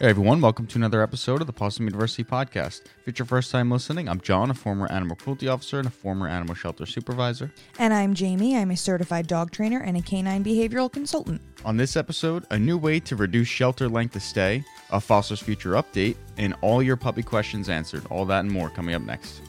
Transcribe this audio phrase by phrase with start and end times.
[0.00, 2.82] Hey everyone, welcome to another episode of the Possum University podcast.
[3.00, 5.90] If it's your first time listening, I'm John, a former animal cruelty officer and a
[5.90, 7.50] former animal shelter supervisor.
[7.80, 8.56] And I'm Jamie.
[8.56, 11.40] I'm a certified dog trainer and a canine behavioral consultant.
[11.64, 15.72] On this episode, a new way to reduce shelter length of stay, a foster's future
[15.72, 18.06] update, and all your puppy questions answered.
[18.08, 19.40] All that and more coming up next.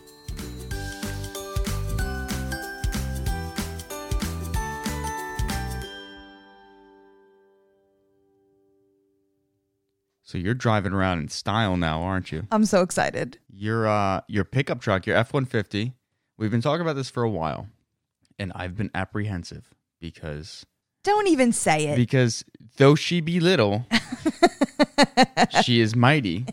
[10.30, 12.46] So you're driving around in style now, aren't you?
[12.52, 13.40] I'm so excited.
[13.52, 15.96] Your uh your pickup truck, your F one fifty.
[16.38, 17.68] We've been talking about this for a while,
[18.38, 20.68] and I've been apprehensive because
[21.04, 21.96] Don't even say it.
[21.96, 22.46] because
[22.78, 23.88] though she be little,
[25.64, 26.46] she is mighty,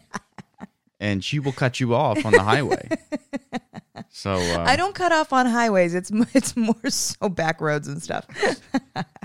[0.99, 2.89] and she will cut you off on the highway.
[4.09, 5.95] So uh, I don't cut off on highways.
[5.95, 8.27] It's it's more so back roads and stuff.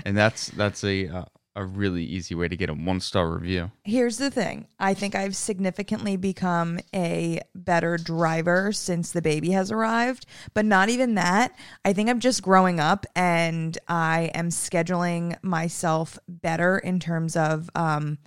[0.04, 3.70] and that's that's a uh, a really easy way to get a one star review.
[3.84, 4.66] Here's the thing.
[4.78, 10.88] I think I've significantly become a better driver since the baby has arrived, but not
[10.88, 11.54] even that.
[11.84, 17.68] I think I'm just growing up and I am scheduling myself better in terms of
[17.74, 18.18] um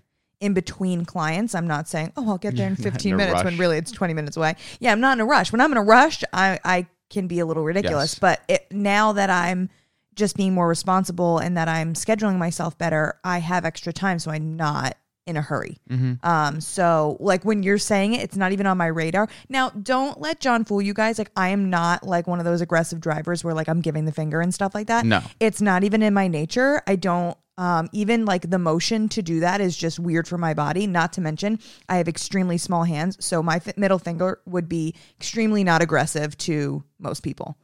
[0.42, 1.56] in between clients.
[1.56, 3.78] I'm not saying, "Oh, I'll get there in Not in 15 a minutes" when really
[3.78, 4.56] it's 20 minutes away.
[4.80, 5.52] Yeah, I'm not in a rush.
[5.52, 8.20] When I'm in a rush, I I can be a little ridiculous, Yes.
[8.20, 9.70] but it, now that I'm
[10.16, 14.32] just being more responsible and that I'm scheduling myself better, I have extra time, so
[14.32, 14.96] I'm not
[15.28, 15.78] in a hurry.
[16.24, 19.28] Um, so like when you're saying it, it's not even on my radar.
[19.50, 21.18] Now, don't let John fool you guys.
[21.18, 24.12] Like I am not like one of those aggressive drivers where like I'm giving the
[24.12, 25.04] finger and stuff like that.
[25.06, 25.22] No.
[25.40, 26.82] it's not even in my nature.
[26.88, 27.36] I don't.
[27.58, 30.88] Um, even like the motion to do that is just weird for my body.
[30.88, 34.94] Not to mention, I have extremely small hands, so my fi- middle finger would be
[35.18, 37.58] extremely not aggressive to most people.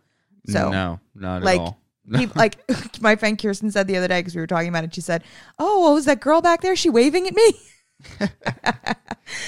[0.47, 1.80] So no, not like at all.
[2.35, 2.59] Like
[3.01, 4.93] my friend Kirsten said the other day because we were talking about it.
[4.93, 5.23] She said,
[5.59, 6.75] "Oh, what was that girl back there?
[6.75, 7.53] She waving at me."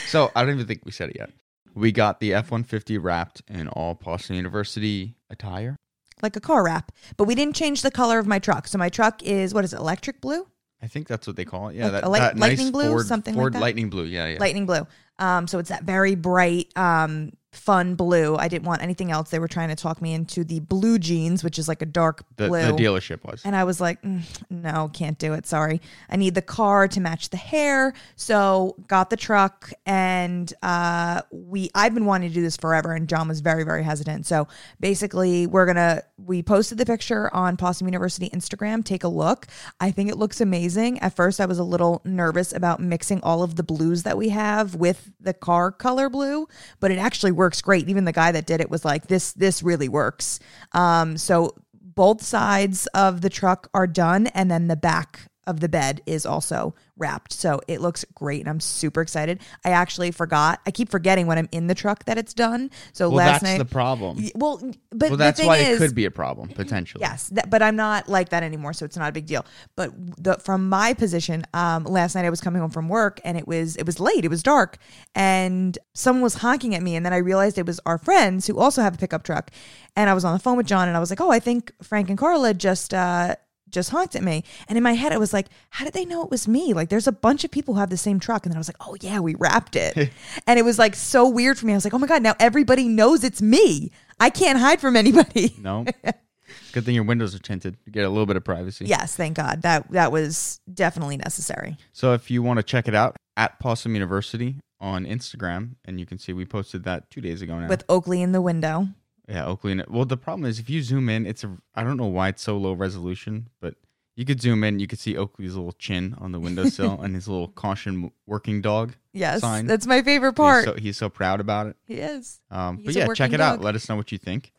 [0.07, 1.31] So I don't even think we said it yet.
[1.75, 5.75] We got the F one fifty wrapped in all Boston University attire.
[6.21, 8.67] like a car wrap, but we didn't change the color of my truck.
[8.67, 9.77] So my truck is what is it?
[9.79, 10.47] Electric blue,
[10.81, 11.75] I think that's what they call it.
[11.75, 13.61] Yeah, Like that, light- that nice lightning blue, Ford, something like Ford that?
[13.61, 14.05] lightning blue.
[14.05, 14.37] Yeah, yeah.
[14.39, 14.85] lightning blue.
[15.19, 18.35] Um, so it's that very bright, um, fun blue.
[18.35, 19.29] I didn't want anything else.
[19.29, 22.23] They were trying to talk me into the blue jeans, which is like a dark
[22.35, 22.61] the, blue.
[22.61, 23.41] the dealership was.
[23.45, 25.45] And I was like, "Mm, no, can't do it.
[25.45, 25.81] Sorry.
[26.09, 27.93] I need the car to match the hair.
[28.15, 33.07] So got the truck and uh we I've been wanting to do this forever and
[33.07, 34.25] John was very, very hesitant.
[34.25, 34.47] So
[34.79, 38.83] basically we're gonna we posted the picture on Possum University Instagram.
[38.83, 39.47] Take a look.
[39.79, 40.99] I think it looks amazing.
[40.99, 44.29] At first I was a little nervous about mixing all of the blues that we
[44.29, 46.47] have with the car color blue,
[46.79, 47.89] but it actually works great.
[47.89, 50.39] Even the guy that did it was like, this this really works.
[50.71, 55.69] Um so both sides of the truck are done and then the back of the
[55.69, 60.61] bed is also wrapped so it looks great and i'm super excited i actually forgot
[60.65, 63.43] i keep forgetting when i'm in the truck that it's done so well, last that's
[63.43, 64.17] night the problem.
[64.35, 64.61] Well
[64.91, 67.01] but Well, that's why is, it could be a problem potentially.
[67.01, 69.45] Yes, that, but I'm not like that anymore, so it's not a big deal.
[69.75, 73.37] But the, from my position, um, last night I was coming home from work and
[73.37, 74.77] it was it was late, it was dark,
[75.15, 78.59] and someone was honking at me, and then I realized it was our friends who
[78.59, 79.51] also have a pickup truck,
[79.95, 81.71] and I was on the phone with John, and I was like, oh, I think
[81.81, 82.93] Frank and Carla just.
[82.93, 83.35] Uh,
[83.73, 84.43] just honked at me.
[84.67, 86.73] And in my head, I was like, how did they know it was me?
[86.73, 88.45] Like, there's a bunch of people who have the same truck.
[88.45, 90.11] And then I was like, oh, yeah, we wrapped it.
[90.47, 91.73] and it was like so weird for me.
[91.73, 93.91] I was like, oh my God, now everybody knows it's me.
[94.19, 95.55] I can't hide from anybody.
[95.59, 95.85] No.
[96.71, 97.77] Good thing your windows are tinted.
[97.85, 98.85] You get a little bit of privacy.
[98.85, 99.61] Yes, thank God.
[99.61, 101.77] That that was definitely necessary.
[101.93, 106.05] So if you want to check it out at Possum University on Instagram, and you
[106.05, 107.67] can see we posted that two days ago now.
[107.67, 108.89] With Oakley in the window.
[109.27, 109.81] Yeah, Oakley.
[109.87, 111.57] Well, the problem is if you zoom in, it's a.
[111.75, 113.75] I don't know why it's so low resolution, but
[114.15, 114.79] you could zoom in.
[114.79, 118.95] You could see Oakley's little chin on the windowsill and his little caution working dog.
[119.13, 119.65] Yes, Sign.
[119.65, 120.65] that's my favorite He's part.
[120.65, 121.75] so, he's so proud about it.
[121.85, 122.41] he is.
[122.51, 123.61] Um, but yeah, check it out.
[123.61, 124.51] Let us know what you think.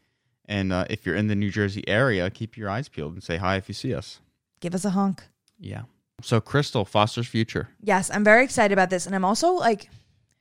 [0.46, 3.36] And uh, if you're in the New Jersey area, keep your eyes peeled and say
[3.38, 4.20] hi if you see us.
[4.60, 5.22] Give us a honk.
[5.58, 5.82] Yeah.
[6.22, 7.68] So Crystal, Foster's future.
[7.80, 9.88] Yes, I'm very excited about this, and I'm also like,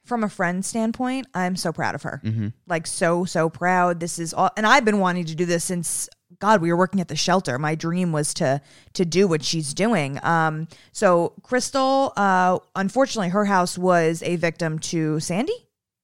[0.06, 2.22] from a friend standpoint, I'm so proud of her.
[2.24, 2.50] Mm-hmm.
[2.68, 4.00] Like so so proud.
[4.00, 6.10] This is all, and I've been wanting to do this since.
[6.40, 7.58] God, we were working at the shelter.
[7.58, 8.60] My dream was to
[8.94, 10.20] to do what she's doing.
[10.24, 15.56] Um, so Crystal, uh, unfortunately, her house was a victim to Sandy.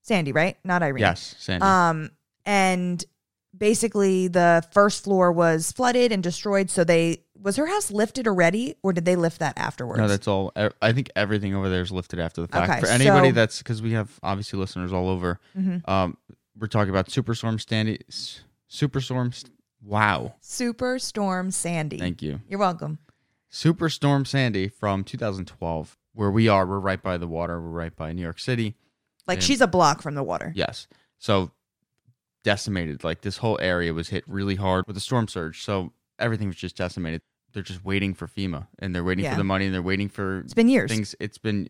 [0.04, 0.58] Sandy, right?
[0.64, 1.02] Not Irene.
[1.02, 1.64] Yes, Sandy.
[1.64, 2.12] Um,
[2.46, 3.04] and
[3.58, 6.70] basically the first floor was flooded and destroyed.
[6.70, 10.00] So they was her house lifted already, or did they lift that afterwards?
[10.00, 10.52] no, that's all.
[10.82, 12.70] I think everything over there is lifted after the fact.
[12.72, 15.40] Okay, For anybody so- that's because we have obviously listeners all over.
[15.58, 15.88] Mhm.
[15.88, 16.18] Um,
[16.58, 18.00] we're talking about Superstorm Sandy.
[18.70, 19.34] Superstorm.
[19.34, 19.52] St-
[19.82, 20.36] Wow.
[20.44, 21.98] Superstorm Sandy.
[21.98, 22.42] Thank you.
[22.50, 23.00] You're welcome.
[23.52, 25.96] Superstorm Sandy from 2012.
[26.14, 27.62] where we are, we're right by the water.
[27.62, 28.76] We're right by New York City.
[29.26, 30.52] Like And- she's a block from the water.
[30.54, 30.88] Yes.
[31.18, 31.52] So
[32.44, 33.04] decimated.
[33.06, 35.64] Like this whole area was hit really hard with the storm surge.
[35.64, 37.22] So everything was just decimated.
[37.54, 39.32] They're just waiting for FEMA and they're waiting Yeah.
[39.32, 40.90] for the money and they're waiting for It's been years.
[40.92, 41.16] things.
[41.20, 41.70] It's been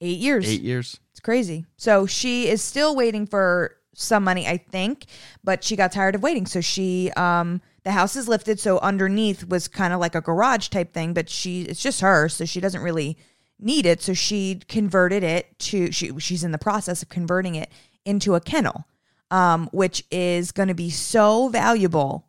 [0.00, 0.48] Eight years.
[0.48, 1.00] eight years.
[1.10, 1.64] It's crazy.
[1.76, 5.06] So she is still waiting for some money, I think,
[5.42, 6.46] but she got tired of waiting.
[6.46, 8.60] So she, um, the house is lifted.
[8.60, 12.28] So underneath was kind of like a garage type thing, but she, it's just her.
[12.28, 13.16] So she doesn't really
[13.58, 14.00] need it.
[14.02, 17.72] So she converted it to, she, she's in the process of converting it
[18.04, 18.84] into a kennel,
[19.32, 22.27] um, which is going to be so valuable.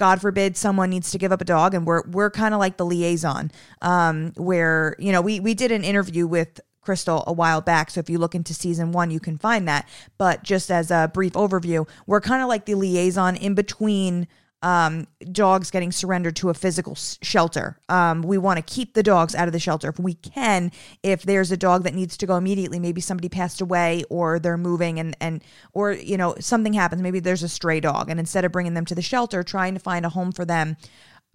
[0.00, 2.78] God forbid someone needs to give up a dog, and we're we're kind of like
[2.78, 3.52] the liaison,
[3.82, 7.90] um, where you know we we did an interview with Crystal a while back.
[7.90, 9.86] So if you look into season one, you can find that.
[10.16, 14.26] But just as a brief overview, we're kind of like the liaison in between
[14.62, 17.78] um, dogs getting surrendered to a physical s- shelter.
[17.88, 20.70] Um, we want to keep the dogs out of the shelter if we can.
[21.02, 24.58] If there's a dog that needs to go immediately, maybe somebody passed away or they're
[24.58, 25.42] moving and and
[25.72, 27.02] or you know something happens.
[27.02, 29.80] Maybe there's a stray dog, and instead of bringing them to the shelter, trying to
[29.80, 30.76] find a home for them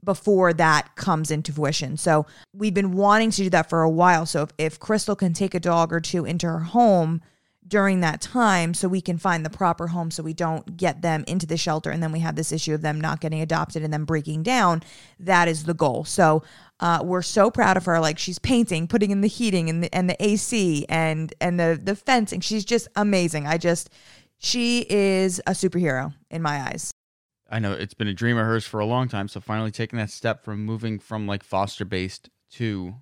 [0.04, 1.98] before that comes into fruition.
[1.98, 4.26] So we've been wanting to do that for a while.
[4.26, 7.22] So if, if Crystal can take a dog or two into her home
[7.68, 11.24] during that time so we can find the proper home so we don't get them
[11.28, 13.92] into the shelter and then we have this issue of them not getting adopted and
[13.92, 14.84] then breaking down.
[15.20, 16.06] That is the goal.
[16.06, 16.44] So
[16.80, 18.00] uh, we're so proud of her.
[18.00, 21.80] Like she's painting putting in the heating and the, and the ac and and the
[21.82, 22.42] the fencing.
[22.42, 23.48] She's just amazing.
[23.48, 23.90] I just
[24.38, 26.92] she is a superhero in my eyes.
[27.50, 27.74] I know.
[27.74, 29.28] It's been a dream of hers for a long time.
[29.28, 32.96] So finally taking that step from moving from like foster based to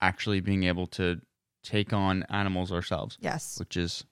[0.00, 1.20] actually being able to
[1.62, 4.04] take on animals ourselves, yes which is,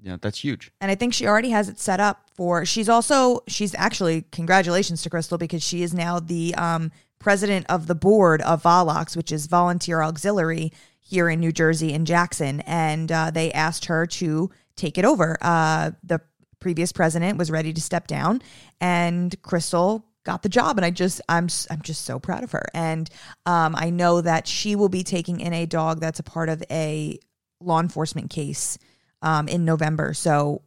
[0.00, 0.72] you know, that's huge.
[0.80, 2.64] and I think she already has it set up for.
[2.64, 7.86] She's also she's actually congratulations to Crystal because she is now the um, president of
[7.86, 13.10] the board of Volox, which is Volunteer Auxiliary here in New Jersey in Jackson, and
[13.12, 15.36] uh, they asked her to take it over.
[15.40, 16.20] Uh, the
[16.58, 18.40] previous president was ready to step down,
[18.80, 22.64] and Crystal got the job and I just I'm I'm just so proud of her
[22.74, 23.08] and
[23.46, 26.62] um, I know that she will be taking in a dog that's a part of
[26.70, 27.18] a
[27.60, 28.78] law enforcement case
[29.22, 30.14] um, in November.
[30.14, 30.62] So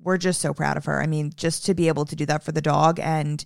[0.00, 1.00] we're just so proud of her.
[1.00, 3.44] I mean, just to be able to do that for the dog and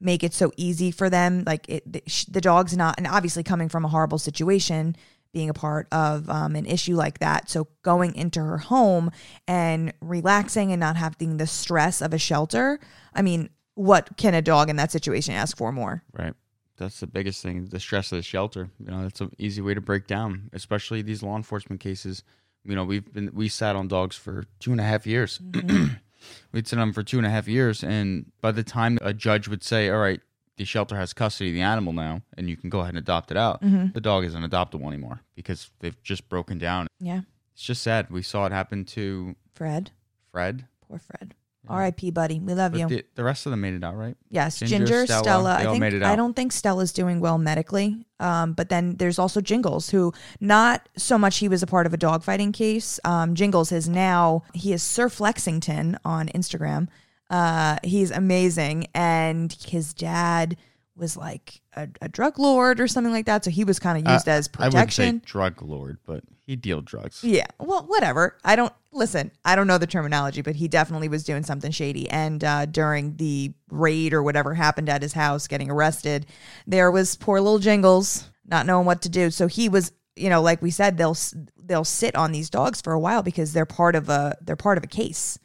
[0.00, 1.42] make it so easy for them.
[1.44, 4.96] Like it, the, the dog's not, and obviously coming from a horrible situation,
[5.32, 7.50] being a part of um, an issue like that.
[7.50, 9.10] So going into her home
[9.46, 12.78] and relaxing and not having the stress of a shelter.
[13.12, 16.02] I mean, what can a dog in that situation ask for more?
[16.12, 16.34] Right.
[16.78, 17.66] That's the biggest thing.
[17.66, 18.70] The stress of the shelter.
[18.78, 22.22] You know, that's an easy way to break down, especially these law enforcement cases.
[22.64, 25.38] You know, we've been we sat on dogs for two and a half years.
[25.38, 25.94] Mm-hmm.
[26.52, 29.14] We'd sit on them for two and a half years, and by the time a
[29.14, 30.20] judge would say, "All right,
[30.56, 33.30] the shelter has custody of the animal now, and you can go ahead and adopt
[33.30, 33.92] it out," mm-hmm.
[33.92, 36.88] the dog isn't adoptable anymore because they've just broken down.
[36.98, 37.20] Yeah,
[37.54, 38.10] It's just sad.
[38.10, 39.92] We saw it happen to Fred,
[40.32, 41.35] Fred, poor Fred.
[41.68, 42.10] R.I.P.
[42.10, 42.86] Buddy, we love you.
[42.88, 44.16] the, the rest of them made it out, right?
[44.30, 45.54] Yes, Ginger, Ginger, Stella, Stella.
[45.54, 48.06] I think I don't think Stella's doing well medically.
[48.18, 51.92] Um, but then there's also Jingles, who not so much he was a part of
[51.92, 52.98] a dogfighting case.
[53.04, 56.88] Um, Jingles is now he is Sir Flexington on Instagram.
[57.28, 60.56] Uh, he's amazing, and his dad
[60.96, 63.44] was like a, a drug lord or something like that.
[63.44, 64.72] So he was kind of used Uh, as protection.
[65.04, 67.22] I wouldn't say drug lord, but he deal drugs.
[67.22, 67.46] Yeah.
[67.58, 68.38] Well, whatever.
[68.44, 69.30] I don't listen.
[69.44, 72.08] I don't know the terminology, but he definitely was doing something shady.
[72.08, 76.26] And uh, during the raid or whatever happened at his house, getting arrested,
[76.66, 79.30] there was poor little Jingles not knowing what to do.
[79.30, 81.16] So he was, you know, like we said, they'll
[81.62, 84.78] they'll sit on these dogs for a while because they're part of a they're part
[84.78, 85.38] of a case.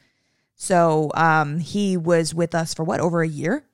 [0.55, 3.65] So um, he was with us for what over a year,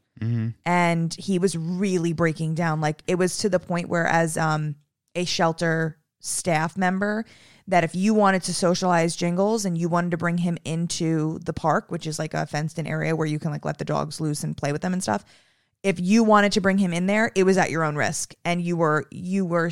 [0.66, 2.82] and he was really breaking down.
[2.82, 4.76] Like it was to the point where, as um,
[5.16, 7.26] a shelter staff member,
[7.68, 11.54] that if you wanted to socialize Jingles and you wanted to bring him into the
[11.54, 14.44] park, which is like a fenced-in area where you can like let the dogs loose
[14.44, 15.26] and play with them and stuff,
[15.84, 18.62] if you wanted to bring him in there, it was at your own risk, and
[18.62, 19.72] you were you were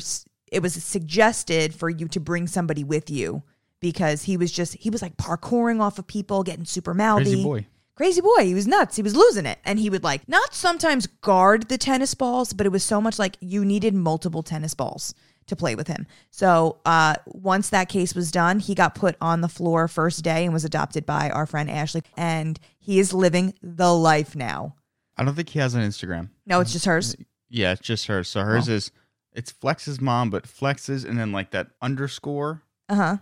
[0.52, 3.42] it was suggested for you to bring somebody with you
[3.80, 7.24] because he was just he was like parkouring off of people, getting super mouthy.
[7.24, 7.66] Crazy boy.
[7.96, 8.44] Crazy boy.
[8.44, 8.96] He was nuts.
[8.96, 9.58] He was losing it.
[9.64, 13.18] And he would like not sometimes guard the tennis balls, but it was so much
[13.18, 15.14] like you needed multiple tennis balls
[15.46, 16.06] to play with him.
[16.30, 20.44] So uh, once that case was done, he got put on the floor first day
[20.44, 22.02] and was adopted by our friend Ashley.
[22.16, 24.74] And he is living the life now.
[25.16, 26.28] I don't think he has an Instagram.
[26.44, 27.16] No, it's just hers.
[27.48, 28.28] Yeah, it's just hers.
[28.28, 28.90] So hers is
[29.32, 33.16] it's Flex's mom, but Flex's and then like that underscore Uh huh.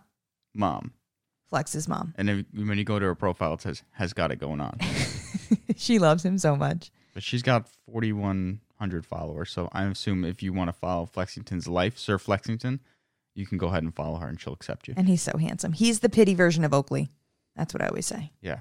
[0.54, 0.92] mom.
[1.54, 2.12] Flex's mom.
[2.18, 4.76] And then when you go to her profile, it says has got it going on.
[5.76, 6.90] she loves him so much.
[7.14, 9.52] but she's got forty one hundred followers.
[9.52, 12.80] So I assume if you want to follow Flexington's life, Sir Flexington,
[13.36, 14.94] you can go ahead and follow her and she'll accept you.
[14.96, 15.72] And he's so handsome.
[15.72, 17.08] He's the pity version of Oakley.
[17.54, 18.32] That's what I always say.
[18.40, 18.58] Yeah.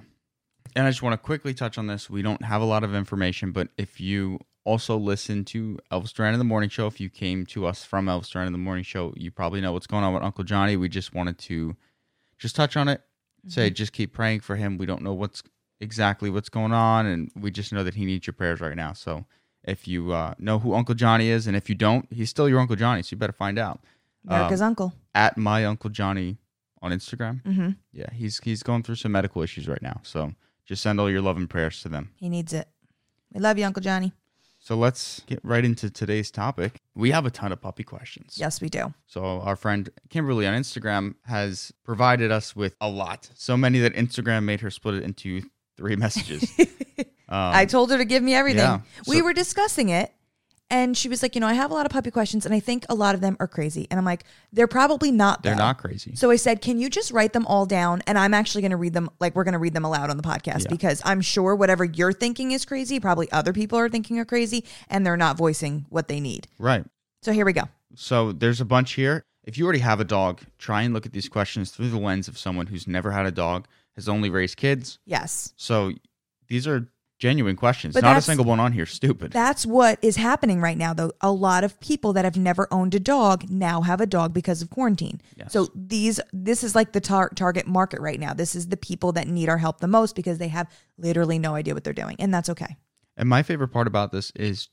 [0.76, 2.12] And I just want to quickly touch on this.
[2.12, 6.34] We don't have a lot of information, but if you also listen to Elvis Duran
[6.34, 8.84] in the Morning Show, if you came to us from Elvis Duran in the Morning
[8.84, 10.78] Show, you probably know what's going on with Uncle Johnny.
[10.78, 11.76] We just wanted to
[12.44, 13.02] just touch on it,
[13.48, 14.78] say just keep praying for him.
[14.78, 15.42] We don't know what's
[15.80, 18.92] exactly what's going on, and we just know that he needs your prayers right now.
[18.92, 19.26] So
[19.64, 22.60] if you uh, know who Uncle Johnny is, and if you don't, he's still your
[22.60, 23.80] Uncle Johnny, so you better find out.
[24.28, 24.94] America's uncle.
[25.16, 26.38] At my Uncle Johnny
[26.82, 27.42] on Instagram.
[27.46, 30.02] hmm Yeah, he's he's going through some medical issues right now.
[30.04, 30.34] So
[30.66, 32.12] just send all your love and prayers to them.
[32.18, 32.68] He needs it.
[33.34, 34.12] We love you, Uncle Johnny.
[34.64, 36.80] So let's get right into today's topic.
[36.96, 38.38] We have a ton of puppy questions.
[38.38, 38.94] Yes, we do.
[39.08, 43.30] So our friend Kimberly on Instagram has provided us with a lot.
[43.36, 45.42] So many that Instagram made her split it into
[45.76, 46.50] three messages.
[46.60, 48.62] um, I told her to give me everything.
[48.62, 50.14] yeah, we so- were discussing it,
[50.70, 52.60] and she was like, "You know, I have a lot of puppy questions, and I
[52.60, 55.44] think a lot of them are crazy." And I'm like, "They're probably not.
[55.44, 56.16] they're though." not crazy.
[56.16, 58.78] So I said, "Can you just write them all down?" And I'm actually going to
[58.78, 59.10] read them.
[59.20, 60.70] Like we're going to read them aloud on the podcast Yeah.
[60.70, 64.66] because I'm sure whatever you're thinking is crazy, probably other people are thinking are crazy,
[64.90, 66.48] and they're not voicing what they need.
[66.58, 66.86] Right.
[67.22, 67.64] So here we go.
[67.96, 69.24] So there's a bunch here.
[69.44, 72.28] If you already have a dog, try and look at these questions through the lens
[72.28, 75.00] of someone who's never had a dog, has only raised kids.
[75.06, 75.54] Yes.
[75.58, 75.92] So
[76.48, 76.88] these are
[77.24, 77.94] genuine questions.
[77.94, 79.32] But Not a single one on here stupid.
[79.32, 81.14] That's what is happening right now, though.
[81.22, 84.62] A lot of people that have never owned a dog now have a dog because
[84.62, 85.22] of quarantine.
[85.38, 85.54] Yes.
[85.54, 88.34] So these, this is like the tar- target market right now.
[88.34, 91.56] This is the people that need our help the most because they have literally no
[91.56, 92.76] idea what they're doing, and that's okay.
[93.16, 94.68] And my favorite part about this is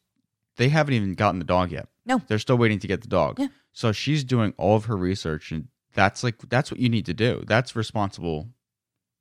[0.57, 1.87] they haven't even gotten the dog yet.
[2.05, 2.21] No.
[2.27, 3.39] They're still waiting to get the dog.
[3.39, 3.47] Yeah.
[3.71, 7.15] So she's doing all of her research and that's like that's what you need to
[7.15, 7.45] do.
[7.47, 8.49] That's responsible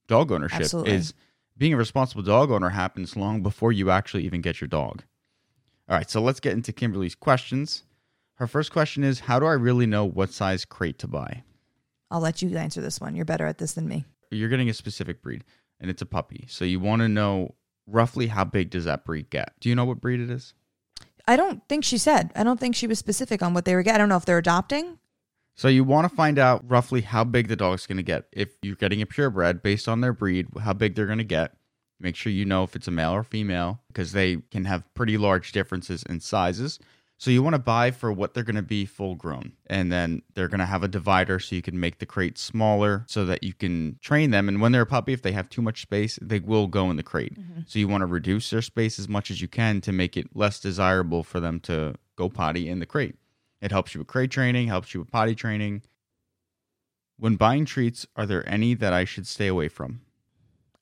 [0.08, 0.94] dog ownership Absolutely.
[0.94, 1.14] is
[1.60, 5.04] being a responsible dog owner happens long before you actually even get your dog.
[5.90, 7.84] All right, so let's get into Kimberly's questions.
[8.36, 11.44] Her first question is how do I really know what size crate to buy?
[12.10, 13.14] I'll let you answer this one.
[13.14, 14.06] You're better at this than me.
[14.32, 15.44] You're getting a specific breed
[15.82, 16.46] and it's a puppy.
[16.48, 19.54] So you want to know roughly how big does that breed get?
[19.60, 20.54] Do you know what breed it is?
[21.28, 22.32] I don't think she said.
[22.36, 23.96] I don't think she was specific on what they were getting.
[23.96, 24.98] I don't know if they're adopting.
[25.60, 28.28] So you want to find out roughly how big the dog's going to get.
[28.32, 31.52] If you're getting a purebred based on their breed, how big they're going to get.
[32.00, 35.18] Make sure you know if it's a male or female because they can have pretty
[35.18, 36.80] large differences in sizes.
[37.18, 39.52] So you want to buy for what they're going to be full grown.
[39.68, 43.04] And then they're going to have a divider so you can make the crate smaller
[43.10, 44.48] so that you can train them.
[44.48, 46.96] And when they're a puppy, if they have too much space, they will go in
[46.96, 47.38] the crate.
[47.38, 47.62] Mm-hmm.
[47.68, 50.34] So you want to reduce their space as much as you can to make it
[50.34, 53.16] less desirable for them to go potty in the crate.
[53.62, 55.82] It helps you with crate training, helps you with potty training.
[57.18, 60.02] When buying treats, are there any that I should stay away from?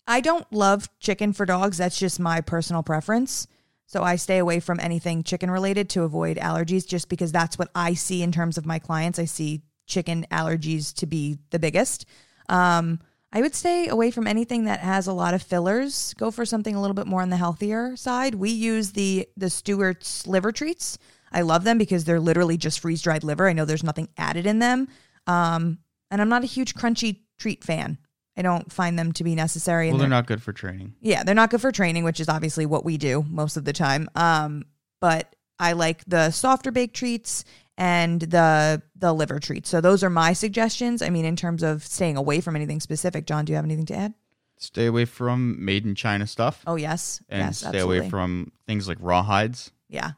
[0.07, 1.77] I don't love chicken for dogs.
[1.77, 3.47] That's just my personal preference.
[3.87, 7.71] So I stay away from anything chicken related to avoid allergies just because that's what
[7.73, 9.17] I see in terms of my clients.
[9.17, 12.05] I see chicken allergies to be the biggest.
[12.49, 12.99] Um,
[13.31, 16.13] I would stay away from anything that has a lot of fillers.
[16.13, 18.35] Go for something a little bit more on the healthier side.
[18.35, 20.97] We use the the Stewart's liver treats.
[21.31, 23.47] I love them because they're literally just freeze dried liver.
[23.47, 24.87] I know there's nothing added in them.
[25.27, 25.79] Um,
[26.09, 27.97] and I'm not a huge crunchy treat fan.
[28.37, 29.89] I don't find them to be necessary.
[29.89, 30.93] Well, they're they're- not good for training.
[31.01, 33.73] yeah, they're not good for training, which is obviously what we do most of the
[33.73, 34.09] time.
[34.15, 34.65] Um,
[35.01, 37.43] but I like the softer baked treats
[37.79, 39.69] and the the liver treats.
[39.69, 41.01] So those are my suggestions.
[41.01, 43.85] I mean, in terms of staying away from anything specific, John, do you have anything
[43.87, 44.13] to add?
[44.59, 46.63] Stay away from made in China stuff.
[46.65, 47.97] Oh yes, and yes, stay absolutely.
[47.99, 49.71] away from things like raw hides.
[49.89, 50.11] yeah,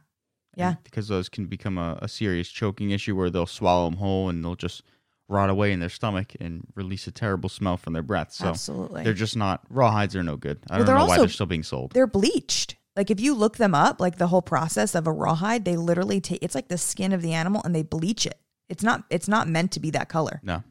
[0.60, 4.30] yeah, Because those can become a, a serious choking issue where they'll swallow them whole
[4.30, 4.84] and they'll just
[5.28, 8.32] rot away in their stomach and release a terrible smell from their breath.
[8.32, 9.04] So absolutely.
[9.04, 10.60] they're just not, rawhides are no good.
[10.70, 11.92] I Well, don't they're know why they're still being sold.
[11.94, 12.76] they're bleached.
[12.96, 16.20] Like if you look them up, like the whole process of a rawhide, they literally
[16.20, 18.40] take it's like the skin of the animal and they bleach it.
[18.68, 20.42] It's not it's not meant to be that color.
[20.44, 20.64] No.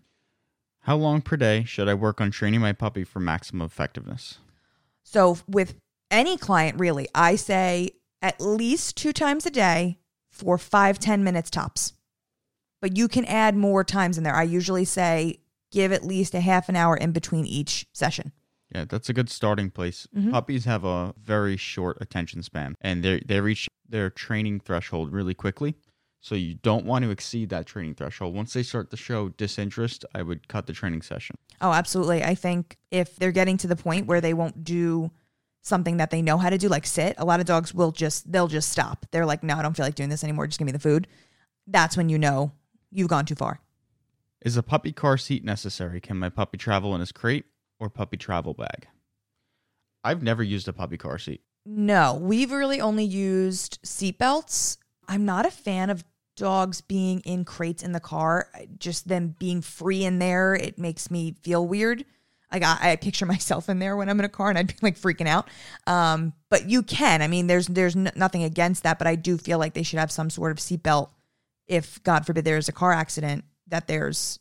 [0.80, 4.38] How long per day should I work on training my puppy for maximum effectiveness?
[5.04, 5.74] So with
[6.10, 9.98] any client, really, I say at least two times a day
[10.30, 11.92] for five ten minutes tops.
[12.80, 14.34] But you can add more times in there.
[14.34, 15.40] I usually say
[15.72, 18.32] give at least a half an hour in between each session.
[18.74, 20.06] Yeah, that's a good starting place.
[20.16, 20.30] Mhm.
[20.30, 25.34] Puppies have a very short attention span and they they reach their training threshold really
[25.34, 25.74] quickly.
[26.20, 28.34] So you don't want to exceed that training threshold.
[28.34, 31.36] Once they start to show disinterest, I would cut the training session.
[31.60, 32.24] Oh, absolutely.
[32.24, 35.10] I think if they're getting to the point where they won't do
[35.62, 38.30] something that they know how to do, like sit, a lot of dogs will just
[38.30, 39.06] they'll just stop.
[39.10, 40.46] They're like, no, I don't feel like doing this anymore.
[40.46, 41.06] Just give me the food.
[41.66, 42.52] That's when you know
[42.90, 43.60] you've gone too far.
[44.40, 46.00] Is a puppy car seat necessary?
[46.00, 47.46] Can my puppy travel in his crate
[47.80, 48.86] or puppy travel bag?
[50.04, 51.42] I've never used a puppy car seat.
[51.66, 54.78] No, we've really only used seatbelts.
[55.08, 56.04] I'm not a fan of
[56.36, 58.48] dogs being in crates in the car,
[58.78, 62.04] just them being free in there, it makes me feel weird.
[62.52, 64.74] Like I, I picture myself in there when I'm in a car and I'd be
[64.82, 65.48] like freaking out.
[65.86, 67.20] Um, but you can.
[67.22, 69.98] I mean, there's there's n- nothing against that, but I do feel like they should
[69.98, 71.10] have some sort of seatbelt
[71.66, 74.38] if God forbid there's a car accident that there's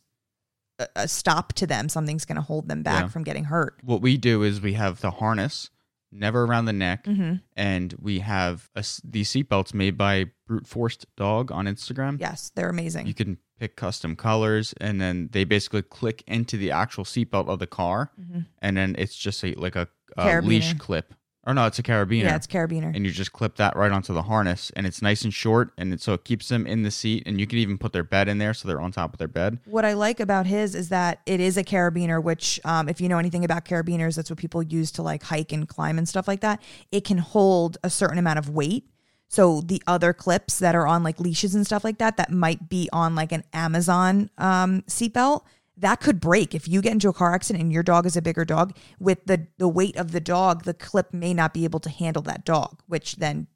[0.78, 1.88] a, a stop to them.
[1.90, 3.08] Something's going to hold them back Yeah.
[3.08, 3.78] from getting hurt.
[3.82, 5.68] What we do is we have the harness,
[6.10, 7.34] never around the neck, Mm-hmm.
[7.56, 12.18] and we have a these seatbelts made by Brute Forced Dog on Instagram.
[12.18, 13.06] Yes, they're amazing.
[13.06, 17.58] You can pick custom colors, and then they basically click into the actual seatbelt of
[17.58, 18.46] the car, Mhm.
[18.60, 21.14] and then it's just a like a, a leash clip.
[21.46, 22.24] Or no, it's a carabiner.
[22.24, 22.94] yeah, it's carabiner.
[22.94, 25.94] and you just clip that right onto the harness, and it's nice and short, and
[25.94, 28.28] it, so it keeps them in the seat, and you can even put their bed
[28.28, 29.58] in there, so they're on top of their bed.
[29.64, 33.08] What I like about his is that it is a carabiner, which, um, if you
[33.08, 36.28] know anything about carabiners, that's what people use to like hike and climb and stuff
[36.28, 36.60] like that.
[36.92, 38.84] It can hold a certain amount of weight.
[39.28, 42.68] So the other clips that are on like leashes and stuff like that, that might
[42.68, 45.42] be on like an Amazon um, seatbelt,
[45.76, 48.22] that could break if you get into a car accident and your dog is a
[48.22, 48.74] bigger dog.
[48.98, 52.22] With the the weight of the dog, the clip may not be able to handle
[52.22, 53.46] that dog, which then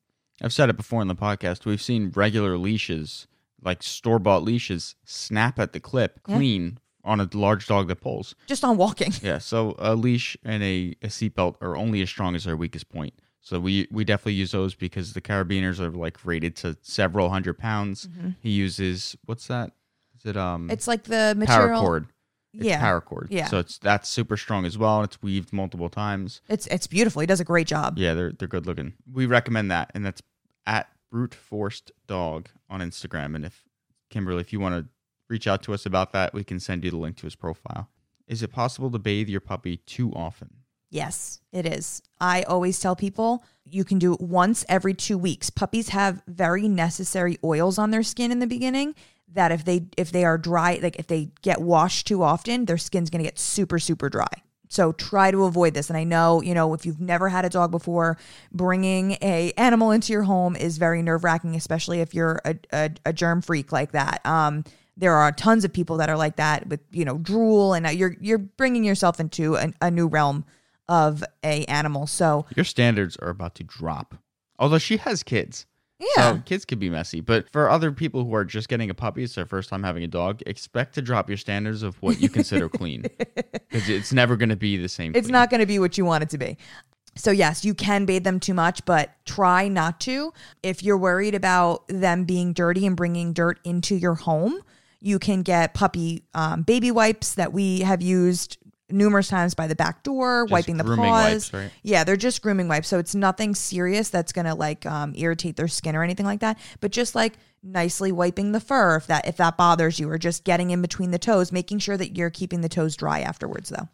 [0.43, 1.65] I've said it before in the podcast.
[1.65, 3.27] We've seen regular leashes,
[3.63, 6.37] like store bought leashes, snap at the clip Yeah.
[6.37, 8.35] clean on a large dog that pulls.
[8.47, 9.13] just on walking.
[9.23, 12.89] Yeah, so a leash and a, a seatbelt are only as strong as their weakest
[12.89, 13.15] point.
[13.45, 17.59] So we we definitely use those because the carabiners are like rated to several hundred
[17.59, 18.09] pounds.
[18.41, 19.73] He uses what's that?
[20.17, 21.81] Is it um It's like the material.
[21.83, 22.07] cord.
[22.55, 23.01] It's Yeah.
[23.01, 23.29] cord.
[23.31, 23.47] Yeah.
[23.47, 24.99] So it's that's super strong as well.
[25.01, 26.41] and It's weaved multiple times.
[26.49, 27.21] It's it's beautiful.
[27.21, 27.99] He does a great job.
[27.99, 28.95] Yeah, they're they're good looking.
[29.13, 30.23] We recommend that, and that's
[30.65, 33.35] at brute forced dog on Instagram.
[33.35, 33.65] And if
[34.09, 34.89] Kimberly, if you want to
[35.29, 37.89] reach out to us about that, we can send you the link to his profile.
[38.29, 40.59] Is it possible to bathe your puppy too often?
[40.93, 42.03] Yes, it is.
[42.21, 45.49] I always tell people you can do it once every two weeks.
[45.49, 48.95] Puppies have very necessary oils on their skin in the beginning
[49.33, 52.77] that if they if they are dry, like if they get washed too often, their
[52.77, 54.29] skin's gonna get super, super dry.
[54.69, 55.89] So try to avoid this.
[55.89, 58.19] And I know, you know, if you've never had a dog before,
[58.53, 62.91] bringing a animal into your home is very nerve wracking, especially if you're a, a,
[63.07, 64.21] a germ freak like that.
[64.27, 64.65] Um,
[64.99, 68.15] there are tons of people that are like that with you know drool, and you're
[68.21, 70.45] you're bringing yourself into a, a new realm
[70.89, 72.07] of a animal.
[72.07, 74.15] So Your standards are about to drop.
[74.59, 75.67] Although she has kids.
[75.99, 77.21] yeah, So kids could be messy.
[77.21, 80.05] But for other people who are just getting a puppy, it's their first time having
[80.05, 83.07] a dog, expect to drop your standards of what you consider clean.
[83.71, 85.15] Because it's never going to be the same.
[85.15, 85.33] it's clean.
[85.33, 86.59] not going to be what you want it to be.
[87.15, 90.33] So yes, you can bathe them too much, but try not to.
[90.63, 94.61] If you're worried about them being dirty and bringing dirt into your home,
[95.01, 98.59] you can get puppy um, baby wipes that we have used
[98.93, 100.97] numerous times by the back door, Just wiping the paws.
[100.99, 101.71] wipes, right?
[101.83, 102.89] Yeah, they're just grooming wipes.
[102.89, 106.59] So it's nothing serious that's gonna like um, irritate their skin or anything like that.
[106.81, 110.45] But just like nicely wiping the fur if that if that bothers you, or just
[110.45, 113.89] getting in between the toes, making sure that you're keeping the toes dry afterwards though.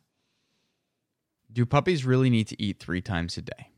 [1.50, 3.70] Do puppies really need to eat three times a day?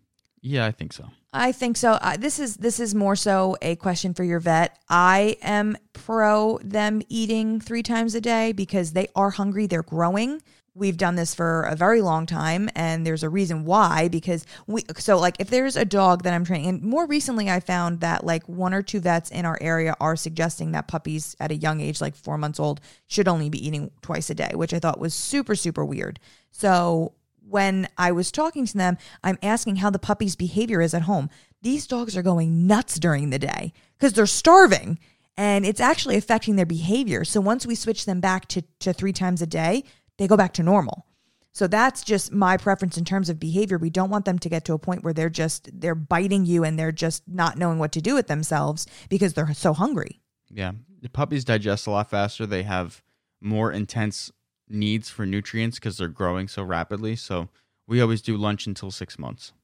[0.42, 1.04] Yeah, I think so.
[1.33, 1.92] I think so.
[1.92, 4.76] Uh, this is this is more so a question for your vet.
[4.88, 9.66] I am pro them eating three times a day because they are hungry.
[9.66, 10.42] They're growing.
[10.74, 14.09] We've done this for a very long time, and there's a reason why.
[14.09, 17.61] Because we so like if there's a dog that I'm training, and more recently I
[17.61, 21.50] found that like one or two vets in our area are suggesting that puppies at
[21.50, 24.72] a young age, like four months old, should only be eating twice a day, which
[24.72, 26.20] I thought was super super weird.
[26.52, 27.14] So
[27.48, 31.30] when I was talking to them, I'm asking how the puppy's behavior is at home.
[31.62, 34.98] These dogs are going nuts during the day because they're starving
[35.37, 37.24] and it's actually affecting their behavior.
[37.24, 39.85] So once we switch them back to, to three times a day,
[40.20, 41.06] they go back to normal.
[41.52, 43.78] So that's just my preference in terms of behavior.
[43.78, 46.62] We don't want them to get to a point where they're just they're biting you
[46.62, 50.20] and they're just not knowing what to do with themselves because they're so hungry.
[50.50, 50.72] Yeah.
[51.00, 52.44] The puppies digest a lot faster.
[52.44, 53.02] They have
[53.40, 54.30] more intense
[54.68, 57.16] needs for nutrients because they're growing so rapidly.
[57.16, 57.48] So
[57.88, 59.54] we always do lunch until six months.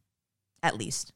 [0.62, 1.12] At least.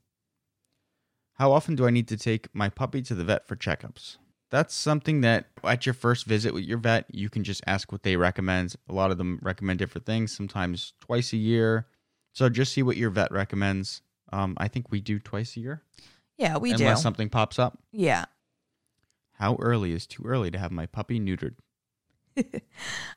[1.36, 4.18] How often do I need to take my puppy to the vet for checkups?
[4.50, 8.02] That's something that at your first visit with your vet, you can just ask what
[8.02, 8.74] they recommend.
[8.88, 11.86] A lot of them recommend different things, sometimes twice a year.
[12.32, 14.02] So just see what your vet recommends.
[14.32, 15.82] Um, I think we do twice a year,
[16.36, 17.02] Yeah, we unless do.
[17.02, 17.78] something pops up.
[17.92, 18.24] yeah.
[19.34, 21.54] How early is too early to have my puppy neutered?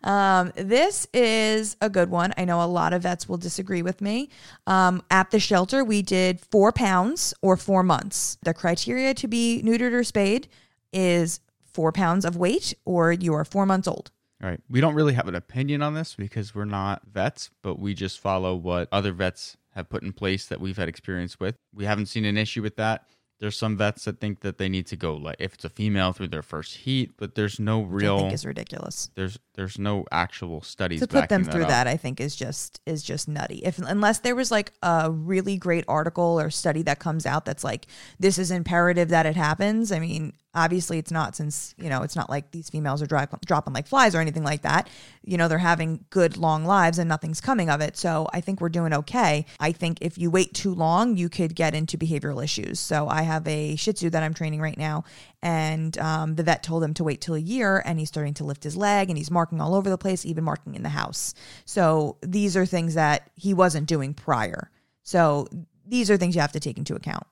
[0.03, 2.33] Um, this is a good one.
[2.37, 4.29] I know a lot of vets will disagree with me.
[4.67, 8.37] Um, at the shelter, we did four pounds or four months.
[8.43, 10.49] The criteria to be neutered or spayed
[10.93, 14.11] is four pounds of weight or you are four months old.
[14.41, 14.59] All right.
[14.69, 18.19] We don't really have an opinion on this because we're not vets, but we just
[18.19, 21.55] follow what other vets have put in place that we've had experience with.
[21.73, 23.05] We haven't seen an issue with that.
[23.39, 26.13] There's some vets that think that they need to go like if it's a female
[26.13, 29.09] through their first heat, but there's no Which I real think is ridiculous.
[29.15, 31.69] there's there's no actual studies to put them through up.
[31.69, 33.61] that i think is just is just nutty.
[33.63, 37.63] If unless there was like a really great article or study that comes out that's
[37.63, 37.87] like
[38.19, 39.91] this is imperative that it happens.
[39.91, 43.25] I mean obviously it's not since you know it's not like these females are dri-
[43.45, 44.89] dropping like flies or anything like that.
[45.23, 47.97] You know they're having good long lives and nothing's coming of it.
[47.97, 49.45] So i think we're doing okay.
[49.59, 52.79] I think if you wait too long you could get into behavioral issues.
[52.79, 55.03] So i have a shih tzu that i'm training right now
[55.43, 58.43] and um, the vet told him to wait till a year and he's starting to
[58.43, 61.35] lift his leg and he's marking all over the place even marking in the house
[61.65, 64.71] so these are things that he wasn't doing prior
[65.03, 65.47] so
[65.85, 67.27] these are things you have to take into account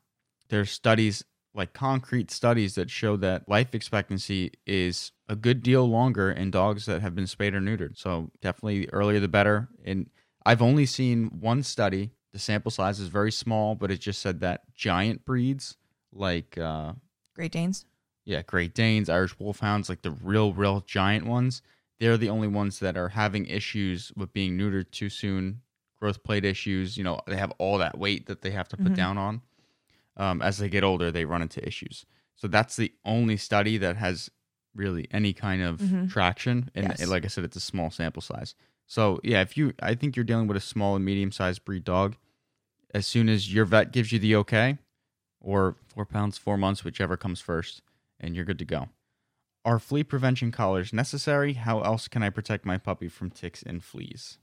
[0.49, 6.31] there's studies like concrete studies that show that life expectancy is a good deal longer
[6.31, 7.97] in dogs that have been spayed or neutered.
[7.97, 9.67] So definitely the earlier the better.
[9.83, 10.09] And
[10.45, 12.11] I've only seen one study.
[12.31, 15.77] The sample size is very small, but it just said that giant breeds
[16.13, 16.93] like uh
[17.35, 17.85] great danes
[18.25, 21.61] yeah, Great Danes, Irish Wolfhounds, like the real, real giant ones,
[21.99, 25.61] they're the only ones that are having issues with being neutered too soon,
[25.99, 26.97] growth plate issues.
[26.97, 28.95] You know, they have all that weight that they have to put Mhm.
[28.95, 29.41] down on.
[30.17, 32.05] Um, as they get older, they run into issues.
[32.35, 34.29] So that's the only study that has
[34.73, 36.09] really any kind of Mhm.
[36.09, 36.71] traction.
[36.73, 37.07] And Yes.
[37.07, 38.55] like I said, it's a small sample size.
[38.87, 41.83] So yeah, if you, I think you're dealing with a small and medium sized breed
[41.83, 42.15] dog.
[42.93, 44.77] As soon as your vet gives you the okay,
[45.39, 47.81] or four pounds, four months, whichever comes first,
[48.21, 48.87] and you're good to go.
[49.65, 51.53] Are flea prevention collars necessary?
[51.53, 54.37] How else can I protect my puppy from ticks and fleas?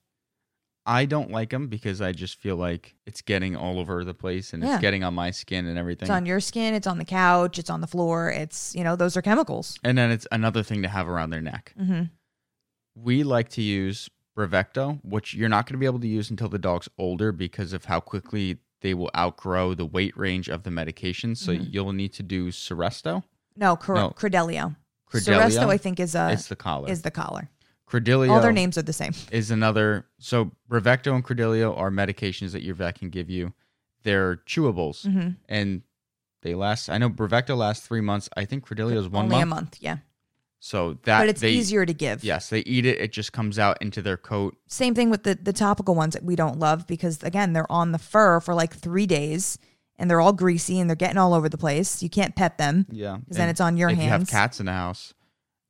[0.86, 4.52] I don't like them because I just feel like it's getting all over the place
[4.52, 4.74] and Yeah.
[4.74, 6.06] it's getting on my skin and everything.
[6.06, 8.96] it's on your skin it's on the couch it's on the floor it's you know
[8.96, 11.74] those are chemicals and then it's another thing to have around their neck.
[11.78, 12.04] mm-hmm.
[12.96, 16.48] We like to use Bravecto, which you're not going to be able to use until
[16.48, 20.70] the dog's older because of how quickly they will outgrow the weight range of the
[20.70, 21.34] medication.
[21.34, 21.72] So Mhm.
[21.72, 23.24] you'll need to do Seresto.
[23.58, 24.10] No, cor- No.
[24.10, 24.76] credelio
[25.12, 26.88] Credelio Seresto, I think, is a it's the collar.
[26.90, 27.50] is the collar.
[27.90, 29.12] Credelio All their names are the same.
[29.32, 30.06] is another.
[30.18, 33.54] So Bravecto and Credelio are medications that your vet can give you.
[34.02, 35.30] They're chewables Mm-hmm.
[35.48, 35.82] and
[36.42, 36.88] they last.
[36.90, 38.28] I know Bravecto lasts three months.
[38.36, 39.42] I think Credelio is one Only month.
[39.42, 39.96] a month, yeah.
[40.60, 42.22] So that but it's they, easier to give.
[42.24, 43.00] Yes, they eat it.
[43.00, 44.56] It just comes out into their coat.
[44.68, 47.92] Same thing with the the topical ones that we don't love because again they're on
[47.92, 49.58] the fur for like three days
[49.98, 52.02] and they're all greasy and they're getting all over the place.
[52.02, 54.04] You can't pet them Yeah, because then it's on your if hands.
[54.04, 55.14] If you have cats in the house,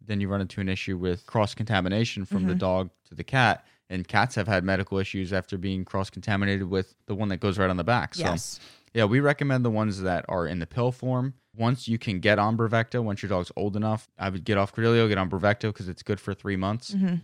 [0.04, 3.66] then you run into an issue with cross contamination from the dog to the cat.
[3.90, 7.58] And cats have had medical issues after being cross contaminated with the one that goes
[7.58, 8.14] right on the back.
[8.14, 8.60] So Yes.
[8.92, 11.34] yeah, we recommend the ones that are in the pill form.
[11.56, 14.74] Once you can get on Bravecto, once your dog's old enough, I would get off
[14.74, 16.92] Credelio, get on Bravecto because it's good for three months.
[16.92, 17.16] hmm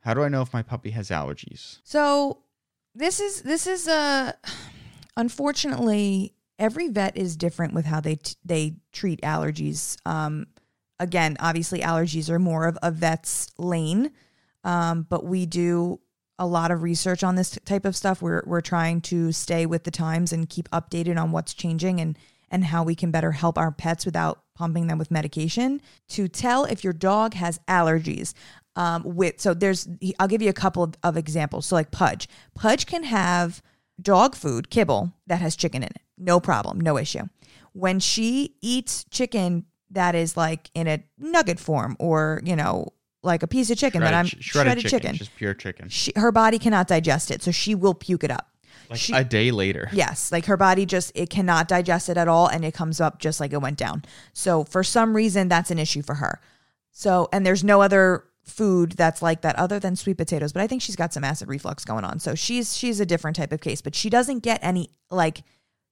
[0.00, 1.78] How do I know if my puppy has allergies?
[1.84, 2.38] So
[2.94, 4.32] this is this is uh
[5.16, 9.96] unfortunately every vet is different with how they t- they treat allergies.
[10.06, 10.46] Um,
[11.00, 14.12] again, obviously allergies are more of a vet's lane,
[14.64, 16.00] um, but we do
[16.38, 18.22] a lot of research on this type of stuff.
[18.22, 22.18] We're we're trying to stay with the times and keep updated on what's changing and
[22.50, 25.80] and how we can better help our pets without pumping them with medication.
[26.10, 28.34] To tell if your dog has allergies,
[28.76, 31.66] um, with so there's I'll give you a couple of, of examples.
[31.66, 33.62] So like Pudge, Pudge can have
[34.02, 37.24] dog food kibble that has chicken in it, no problem, no issue.
[37.72, 42.88] When she eats chicken that is like in a nugget form or you know
[43.22, 45.88] like a piece of chicken that I'm Shredded, shredded, chicken, chicken, just pure chicken.
[45.88, 48.48] she, her body cannot digest it, so she will puke it up.
[48.90, 49.88] Like she- a day later.
[49.92, 53.20] Yes, like her body just it cannot digest it at all and it comes up
[53.20, 54.04] just like it went down.
[54.32, 56.40] So for some reason that's an issue for her.
[56.90, 60.66] So and there's no other food that's like that other than sweet potatoes, but I
[60.66, 62.18] think she's got some acid reflux going on.
[62.18, 65.42] So she's she's a different type of case, but she doesn't get any like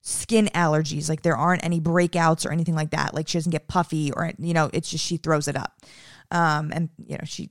[0.03, 1.09] skin allergies.
[1.09, 3.15] Like there aren't any breakouts or anything like that.
[3.15, 5.81] Like she doesn't get puffy or you know, it's just she throws it up.
[6.31, 7.51] Um and you know, she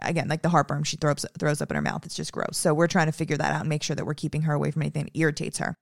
[0.00, 2.04] again, like the heartburn, she throws throws up in her mouth.
[2.04, 2.56] It's just gross.
[2.56, 4.70] So we're trying to figure that out and make sure that we're keeping her away
[4.70, 5.76] from anything that irritates her.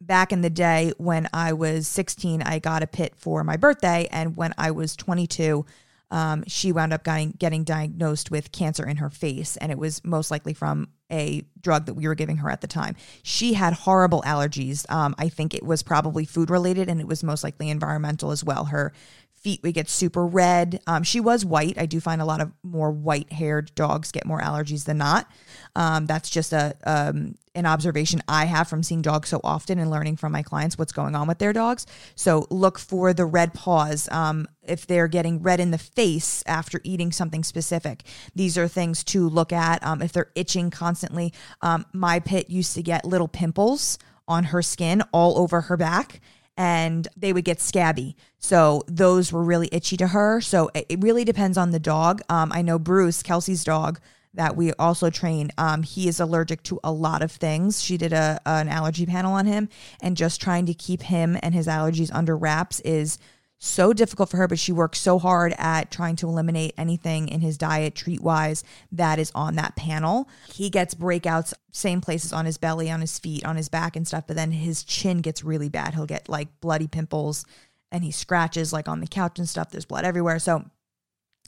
[0.00, 4.08] Back in the day when I was 16, I got a pit for my birthday,
[4.10, 5.66] and when I was 22,
[6.10, 10.04] um, she wound up getting, getting diagnosed with cancer in her face, and it was
[10.04, 12.96] most likely from a drug that we were giving her at the time.
[13.22, 14.90] She had horrible allergies.
[14.90, 18.44] Um, I think it was probably food related, and it was most likely environmental as
[18.44, 18.66] well.
[18.66, 18.92] Her
[19.40, 20.80] feet would get super red.
[20.86, 21.78] Um, she was white.
[21.78, 25.26] I do find a lot of more white haired dogs get more allergies than not.
[25.74, 29.90] Um, that's just a um, an observation I have from seeing dogs so often and
[29.90, 31.86] learning from my clients what's going on with their dogs.
[32.14, 34.08] So look for the red paws.
[34.12, 39.02] Um, if they're getting red in the face after eating something specific, these are things
[39.04, 39.84] to look at.
[39.84, 43.98] Um, if they're itching constantly, um, my pit used to get little pimples
[44.28, 46.20] on her skin all over her back
[46.60, 48.14] and they would get scabby.
[48.38, 50.42] So those were really itchy to her.
[50.42, 52.20] So it really depends on the dog.
[52.28, 53.98] Um, I know Bruce, Kelsey's dog,
[54.34, 55.50] that we also train.
[55.56, 57.82] Um, he is allergic to a lot of things.
[57.82, 59.70] She did a an allergy panel on him,
[60.02, 63.18] and just trying to keep him and his allergies under wraps is
[63.60, 64.48] so difficult for her.
[64.48, 68.64] But she works so hard at trying to eliminate anything in his diet, treat wise,
[68.90, 70.28] that is on that panel.
[70.52, 74.06] He gets breakouts, same places on his belly, on his feet, on his back, and
[74.06, 74.24] stuff.
[74.26, 75.94] But then his chin gets really bad.
[75.94, 77.44] He'll get like bloody pimples,
[77.92, 79.70] and he scratches like on the couch and stuff.
[79.70, 80.38] There's blood everywhere.
[80.38, 80.64] So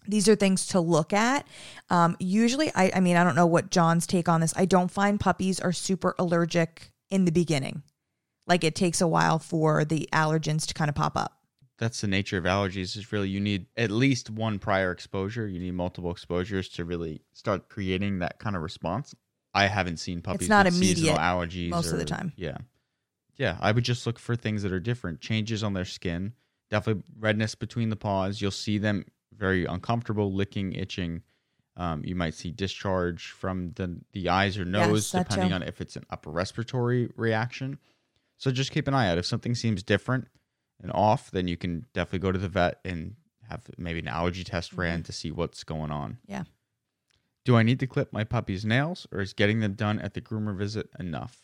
[0.06, 1.46] these are things to look at.
[1.88, 4.52] Um, usually, I, I mean, I don't know what John's take on this.
[4.56, 7.82] I don't find puppies are super allergic in the beginning.
[8.46, 11.41] Like it takes a while for the allergens to kind of pop up.
[11.78, 12.96] That's the nature of allergies.
[12.96, 15.46] Is really you need at least one prior exposure.
[15.46, 19.14] You need multiple exposures to really start creating that kind of response.
[19.54, 22.32] I haven't seen puppies not with seasonal immediate allergies most of the time.
[22.36, 22.58] Yeah,
[23.36, 23.58] yeah.
[23.60, 26.34] I would just look for things that are different, changes on their skin,
[26.70, 28.40] definitely redness between the paws.
[28.40, 29.04] You'll see them
[29.36, 31.22] very uncomfortable, licking, itching.
[31.76, 35.54] Um, you might see discharge from the the eyes or nose, that depending too.
[35.56, 37.78] on if it's an upper respiratory reaction.
[38.36, 39.18] So just keep an eye out.
[39.18, 40.28] If something seems different
[40.82, 43.14] and off, then you can definitely go to the vet and
[43.48, 46.12] have maybe an allergy test ran to see what's going on.
[46.12, 46.32] Mm-hmm.
[46.32, 46.44] Yeah.
[47.44, 50.20] Do I need to clip my puppy's nails or is getting them done at the
[50.20, 51.42] groomer visit enough?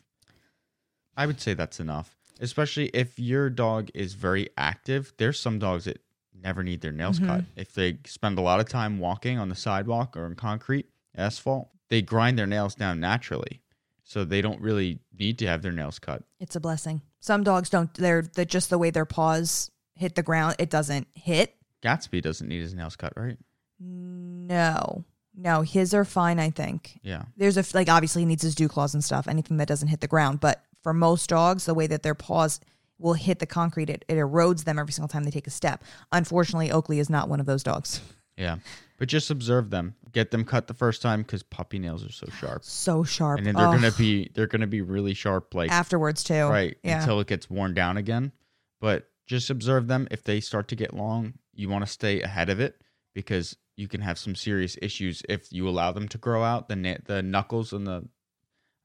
[1.17, 5.13] I would say that's enough, especially if your dog is very active.
[5.19, 6.01] There's some dogs that
[6.41, 7.43] never need their nails cut.
[7.57, 11.71] If they spend a lot of time walking on the sidewalk or in concrete, asphalt,
[11.89, 13.61] they grind their nails down naturally.
[14.05, 16.23] So they don't really need to have their nails cut.
[16.39, 17.03] It's a blessing.
[17.21, 17.93] Some dogs don't.
[17.95, 20.57] They're, they're just the way their paws hit the ground.
[20.59, 21.55] It doesn't hit.
[21.83, 23.37] Gatsby doesn't need his nails cut, right?
[23.81, 25.05] No,
[25.37, 26.39] no, his are fine.
[26.39, 26.99] I think.
[27.03, 27.25] Yeah.
[27.37, 29.29] There's a like obviously he needs his dew claws and stuff.
[29.29, 32.61] Anything that doesn't hit the ground, but for most dogs, the way that their paws
[32.99, 35.85] will hit the concrete, it, it erodes them every single time they take a step.
[36.11, 38.01] Unfortunately, Oakley is not one of those dogs.
[38.37, 38.59] Yeah.
[38.99, 39.95] But just observe them.
[40.13, 42.65] Get them cut the first time because puppy nails are so sharp.
[42.65, 43.39] So sharp.
[43.39, 43.75] And then they're Ugh.
[43.81, 46.45] gonna be they're gonna be really sharp like afterwards too.
[46.47, 47.01] right Yeah.
[47.01, 48.33] until it gets worn down again.
[48.81, 50.09] But just observe them.
[50.11, 52.81] If they start to get long, you want to stay ahead of it
[53.15, 56.69] because you can have some serious issues if you allow them to grow out.
[56.69, 58.09] The na- the knuckles and the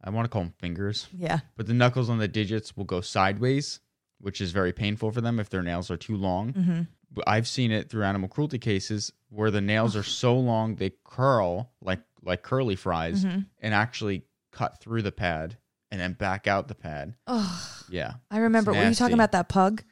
[0.04, 1.39] I want to call them fingers, yeah.
[1.56, 3.80] but the knuckles on the digits will go sideways,
[4.19, 6.54] which is very painful for them if their nails are too long.
[6.54, 6.82] hmm
[7.28, 11.72] I've seen it through animal cruelty cases where the nails are so long they curl
[11.82, 15.58] like like curly fries hmm and actually cut through the pad
[15.91, 17.15] and then back out the pad.
[17.28, 18.74] Oh, Yeah, I remember.
[18.74, 19.84] Were you talking about that pug?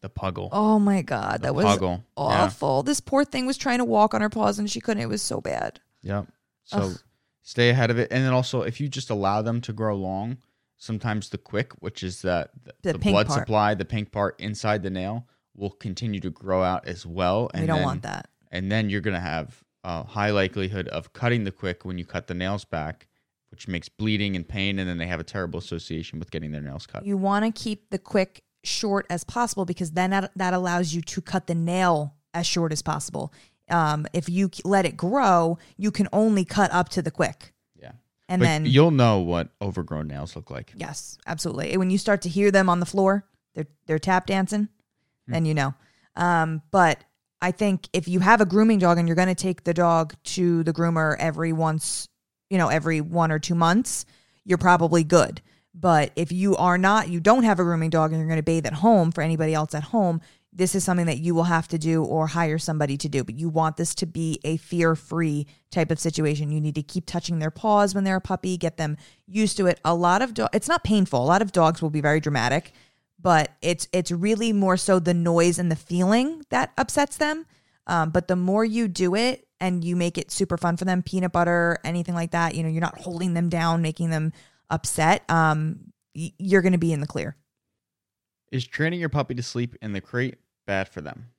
[0.00, 0.48] the puggle.
[0.52, 1.96] Oh my god, the that was puggle.
[2.16, 2.44] Yeah.
[2.44, 2.82] awful.
[2.82, 5.02] This poor thing was trying to walk on her paws and she couldn't.
[5.02, 5.78] It was so bad.
[6.02, 6.26] Yep.
[6.64, 6.98] So Ugh.
[7.42, 10.38] stay ahead of it, and then also if you just allow them to grow long,
[10.78, 13.40] sometimes the quick, which is that the, The the blood part.
[13.40, 17.50] supply, the pink part inside the nail, will continue to grow out as well.
[17.52, 18.28] And we don't want that.
[18.50, 22.26] And then you're gonna have a high likelihood of cutting the quick when you cut
[22.26, 23.06] the nails back,
[23.50, 26.60] which makes bleeding and pain, and then they have a terrible association with getting their
[26.60, 27.04] nails cut.
[27.06, 31.00] You want to keep the quick short as possible because then that, that allows you
[31.00, 33.32] to cut the nail as short as possible.
[33.70, 37.54] Um, if you let it grow, you can only cut up to the quick.
[37.80, 37.92] Yeah.
[38.28, 40.72] And but then, you'll know what overgrown nails look like.
[40.76, 41.76] yes, absolutely.
[41.76, 44.68] When you start to hear them on the floor, they're, they're tap dancing,
[45.26, 45.32] Hmm.
[45.32, 45.74] then you know.
[46.16, 47.02] Um, but
[47.42, 50.14] I think if you have a grooming dog and you're going to take the dog
[50.24, 52.08] to the groomer every once,
[52.50, 54.04] you know, every one or two months,
[54.44, 55.40] you're probably good.
[55.74, 58.42] But if you are not, you don't have a grooming dog and you're going to
[58.42, 60.20] bathe at home for anybody else at home,
[60.52, 63.22] this is something that you will have to do or hire somebody to do.
[63.22, 66.50] But you want this to be a fear free type of situation.
[66.50, 69.66] You need to keep touching their paws when they're a puppy, get them used to
[69.66, 69.80] it.
[69.84, 71.22] A lot of dogs, it's not painful.
[71.22, 72.72] A lot of dogs will be very dramatic,
[73.20, 77.46] but it's it's really more so the noise and the feeling that upsets them.
[77.86, 81.02] Um, but the more you do it and you make it super fun for them,
[81.02, 84.32] peanut butter, anything like that, you know, you're not holding them down, making them
[84.70, 85.28] upset.
[85.28, 87.36] Um, y- you're going to be in the clear.
[88.52, 91.30] Is training your puppy to sleep in the crate bad for them?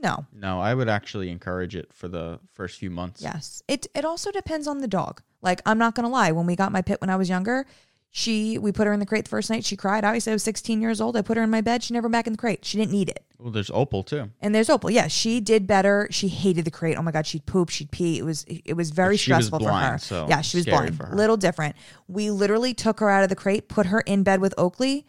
[0.00, 3.20] No, No, I would actually encourage it for the first few months.
[3.20, 3.62] Yes.
[3.66, 5.22] It it also depends on the dog.
[5.42, 7.66] Like I'm not gonna lie, when we got my pit when I was younger,
[8.10, 9.64] she we put her in the crate the first night.
[9.64, 10.04] She cried.
[10.04, 11.16] Obviously, I was 16 years old.
[11.16, 11.82] I put her in my bed.
[11.82, 12.64] She never back in the crate.
[12.64, 13.24] She didn't need it.
[13.38, 14.30] Well, there's Opal too.
[14.40, 14.90] And there's Opal.
[14.90, 16.08] Yeah, she did better.
[16.10, 16.96] She hated the crate.
[16.98, 18.18] Oh my god, she'd poop, she'd pee.
[18.18, 19.98] It was it was very But she was stressful for her.
[19.98, 20.96] so yeah, she was scary blind.
[20.96, 21.16] for her.
[21.16, 21.76] Little different.
[22.08, 25.06] We literally took her out of the crate, put her in bed with Oakley.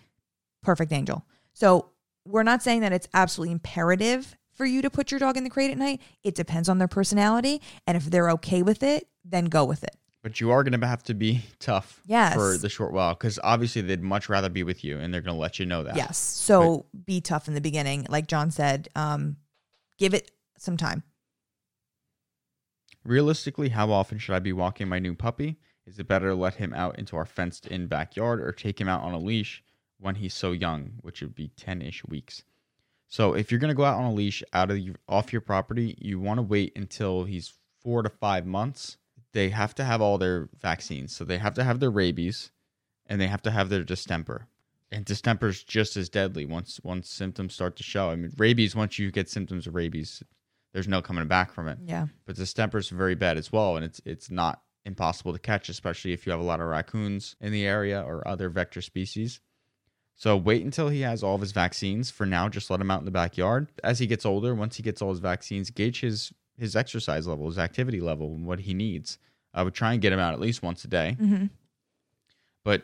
[0.62, 1.25] Perfect angel.
[1.53, 1.89] So
[2.25, 5.49] we're not saying that it's absolutely imperative for you to put your dog in the
[5.49, 6.01] crate at night.
[6.21, 9.95] It depends on their personality, and if they're okay with it, then go with it.
[10.21, 12.34] But you are going to have to be tough Yes.
[12.34, 15.36] for the short while because obviously they'd much rather be with you and they're going
[15.36, 15.95] to let you know that.
[15.95, 16.17] Yes.
[16.17, 18.05] So be tough in the beginning.
[18.10, 19.38] Like John said, um,
[19.97, 21.03] give it some time.
[23.05, 25.58] Realistically, how often should I be walking my new puppy?
[25.86, 28.88] Is it better to let him out into our fenced in backyard or take him
[28.88, 29.63] out on a leash
[29.99, 32.43] when he's so young, which would be 10 ish weeks?
[33.08, 35.41] So if you're going to go out on a leash out of your, off your
[35.41, 38.97] property, you want to wait until he's four to five months.
[39.33, 41.15] They have to have all their vaccines.
[41.15, 42.51] So they have to have their rabies
[43.05, 44.47] and they have to have their distemper.
[44.91, 48.09] And distemper is just as deadly once once symptoms start to show.
[48.09, 50.23] I mean, rabies, once you get symptoms of rabies,
[50.73, 52.07] there's no coming back from it Yeah.
[52.25, 56.13] but distemper is very bad as well, and it's it's not impossible to catch, especially
[56.13, 59.41] if you have a lot of raccoons in the area or other vector species.
[60.15, 62.09] So wait until he has all of his vaccines.
[62.11, 63.69] For now, just let him out in the backyard.
[63.83, 67.48] As he gets older, once he gets all his vaccines, gauge his his exercise level,
[67.48, 69.17] his activity level, and what he needs.
[69.54, 71.17] I would try and get him out at least once a day.
[71.19, 71.45] Mm-hmm.
[72.63, 72.84] But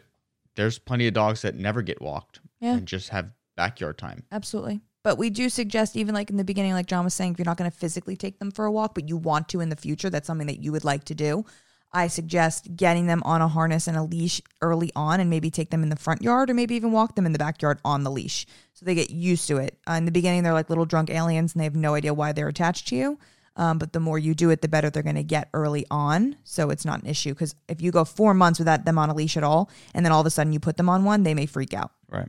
[0.55, 2.75] there's plenty of dogs that never get walked Yeah.
[2.75, 4.23] and just have backyard time.
[4.31, 4.81] Absolutely.
[5.03, 7.45] But we do suggest, even like in the beginning, like John was saying, if you're
[7.45, 9.75] not going to physically take them for a walk, but you want to in the
[9.75, 11.45] future, that's something that you would like to do.
[11.93, 15.69] I suggest getting them on a harness and a leash early on and maybe take
[15.69, 18.11] them in the front yard or maybe even walk them in the backyard on the
[18.11, 19.77] leash so they get used to it.
[19.87, 22.33] Uh, in the beginning, they're like little drunk aliens and they have no idea why
[22.33, 23.19] they're attached to you.
[23.57, 26.35] Um, but the more you do it, the better they're going to get early on.
[26.43, 29.13] So it's not an issue because if you go four months without them on a
[29.13, 31.33] leash at all and then all of a sudden you put them on one, they
[31.33, 31.91] may freak out.
[32.09, 32.27] Right.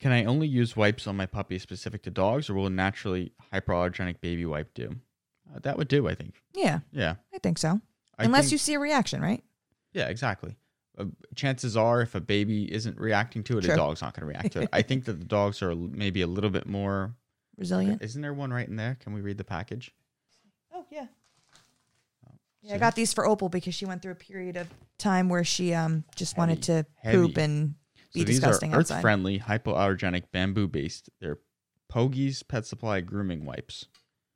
[0.00, 3.32] Can I only use wipes on my puppy specific to dogs, or will a naturally
[3.52, 4.96] hypoallergenic baby wipe do?
[5.54, 6.34] Uh, that would do, I think.
[6.54, 7.14] Yeah, Yeah.
[7.34, 7.80] I think so.
[8.18, 9.42] I Unless think- you see a reaction, right?
[9.92, 10.56] Yeah, exactly.
[10.98, 13.74] Uh, chances are, if a baby isn't reacting to it, True.
[13.74, 14.68] a dog's not going to react to it.
[14.72, 17.14] I think that the dogs are maybe a little bit more.
[17.56, 18.02] Resilient.
[18.02, 18.96] Isn't there one right in there?
[19.00, 19.92] Can we read the package?
[20.72, 21.06] Oh yeah.
[22.62, 25.28] Yeah, so- I got these for Opal because she went through a period of time
[25.28, 27.16] where she um just wanted to Heavy.
[27.18, 27.74] poop and
[28.12, 28.96] be so these disgusting are outside.
[28.96, 31.10] earth-friendly, hypoallergenic, bamboo-based.
[31.20, 31.38] They're
[31.88, 33.86] Pogi's Pet Supply grooming wipes.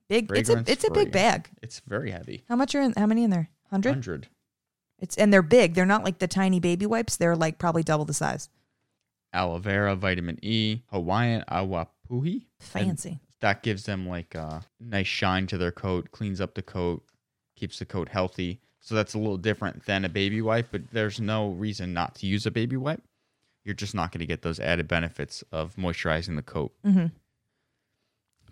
[0.08, 0.30] Big.
[0.34, 1.50] It's a it's a big bag.
[1.62, 2.44] It's very heavy.
[2.48, 2.92] How much are in?
[2.96, 3.50] How many in there?
[3.70, 3.90] Hundred.
[3.90, 4.28] Hundred.
[4.98, 5.74] It's and they're big.
[5.74, 7.16] They're not like the tiny baby wipes.
[7.16, 8.48] They're like probably double the size.
[9.32, 11.44] Aloe vera, vitamin E, Hawaiian
[12.10, 12.42] awapuhi.
[12.60, 13.18] Fancy.
[13.40, 17.04] that gives them like a nice shine to their coat, cleans up the coat,
[17.56, 18.60] keeps the coat healthy.
[18.80, 22.26] So that's a little different than a baby wipe, but there's no reason not to
[22.26, 23.02] use a baby wipe.
[23.64, 26.72] You're just not going to get those added benefits of moisturizing the coat.
[26.84, 27.06] hmm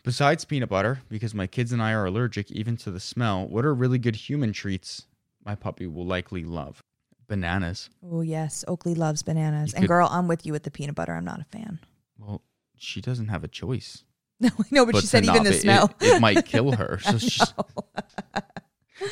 [0.02, 3.64] Besides peanut butter, because my kids and I are allergic even to the smell, what
[3.64, 5.06] are really good human treats
[5.44, 6.80] my puppy will likely love?
[7.28, 7.90] Bananas.
[8.08, 9.72] Oh yes, Oakley loves bananas.
[9.72, 11.12] You and could- girl, I'm with you with the peanut butter.
[11.12, 11.80] I'm not a fan.
[12.18, 12.40] Well,
[12.78, 14.02] she doesn't have a choice.
[14.38, 15.90] No, no, but, she said even not the be- it- smell.
[15.98, 16.98] It, might kill her.
[17.08, 17.46] So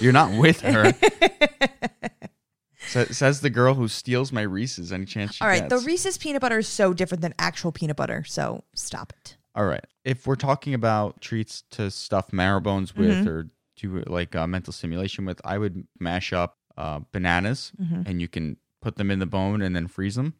[0.00, 0.92] you're not with her.
[2.87, 5.79] Sa- says the girl who steals my Reese's any chance she All right, the.
[5.79, 8.24] Reese's peanut butter is so different than actual peanut butter.
[8.27, 9.37] So stop it.
[9.55, 9.85] All right.
[10.05, 13.27] If we're talking about treats to stuff marrow bones with Mhm.
[13.27, 18.07] or do like uh, mental stimulation with, I would mash up uh, bananas Mhm.
[18.07, 20.35] and you can put them in the bone and then freeze them.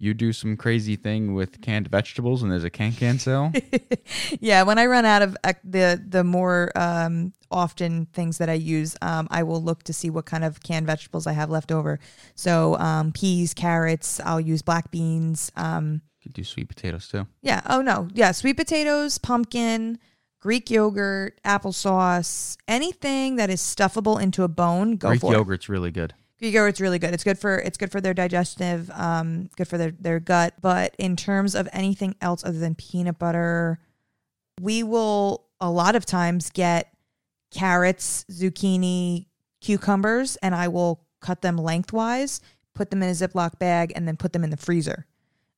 [0.00, 3.52] You do some crazy thing with canned vegetables and there's a can can sale.
[4.40, 8.54] yeah, when I run out of uh, the the more um, often things that I
[8.54, 11.72] use, um, I will look to see what kind of canned vegetables I have left
[11.72, 11.98] over.
[12.36, 14.20] So um, peas, carrots.
[14.20, 15.50] I'll use black beans.
[15.56, 17.26] Um, could do sweet potatoes too.
[17.42, 17.62] yeah.
[17.66, 18.08] Oh no.
[18.14, 18.30] Yeah.
[18.30, 19.98] Sweet potatoes, pumpkin,
[20.40, 24.96] Greek yogurt, applesauce, anything that is stuffable into a bone.
[24.96, 25.36] Go Greek for it.
[25.36, 26.14] yogurt's really good.
[26.38, 27.12] Greek yogurt's really good.
[27.12, 30.54] It's good for it's good for their digestive, um, good for their their gut.
[30.60, 33.80] But in terms of anything else other than peanut butter,
[34.60, 36.92] we will a lot of times get
[37.50, 39.26] carrots, zucchini,
[39.60, 42.40] cucumbers, and I will cut them lengthwise,
[42.74, 45.06] put them in a Ziploc bag, and then put them in the freezer.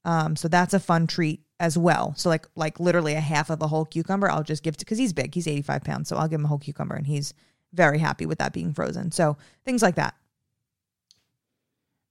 [0.06, 2.14] Um, so that's a fun treat as well.
[2.16, 4.96] So like like literally a half of a whole cucumber, I'll just give to because
[4.96, 5.34] he's big.
[5.34, 7.34] He's eighty five pounds, so I'll give him a whole cucumber, and he's
[7.74, 9.12] very happy with that being frozen.
[9.12, 10.14] So things like that.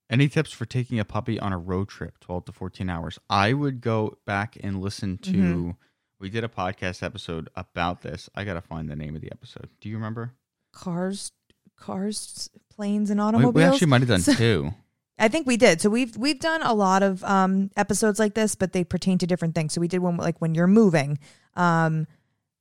[0.10, 3.20] Any tips for taking a puppy on a road trip, 12 to 14 hours?
[3.30, 5.76] I would go back and listen to, Mhm.
[6.20, 8.28] we did a podcast episode about this.
[8.34, 9.70] I got to find the name of the episode.
[9.82, 10.34] Do you remember?
[10.72, 11.32] cars
[11.78, 14.74] cars planes and We, automobiles we actually might have done So- two.
[15.18, 18.54] i think we did so we've we've done a lot of um episodes like this
[18.54, 21.18] but they pertain to different things so we did one like when you're moving
[21.56, 22.06] um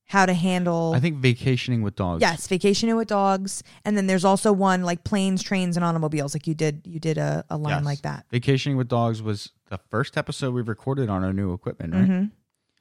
[0.09, 2.21] how to handle I think vacationing with dogs.
[2.23, 6.47] yes vacationing with dogs and then there's also one like planes trains and automobiles like
[6.47, 7.85] you did you did a, a line Yes.
[7.85, 11.93] like that Vacationing with dogs was the first episode we recorded on our new equipment,
[11.95, 12.09] right?
[12.09, 12.31] Mhm.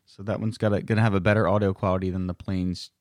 [0.05, 2.91] So that one's got to gonna have a better audio quality than the planes,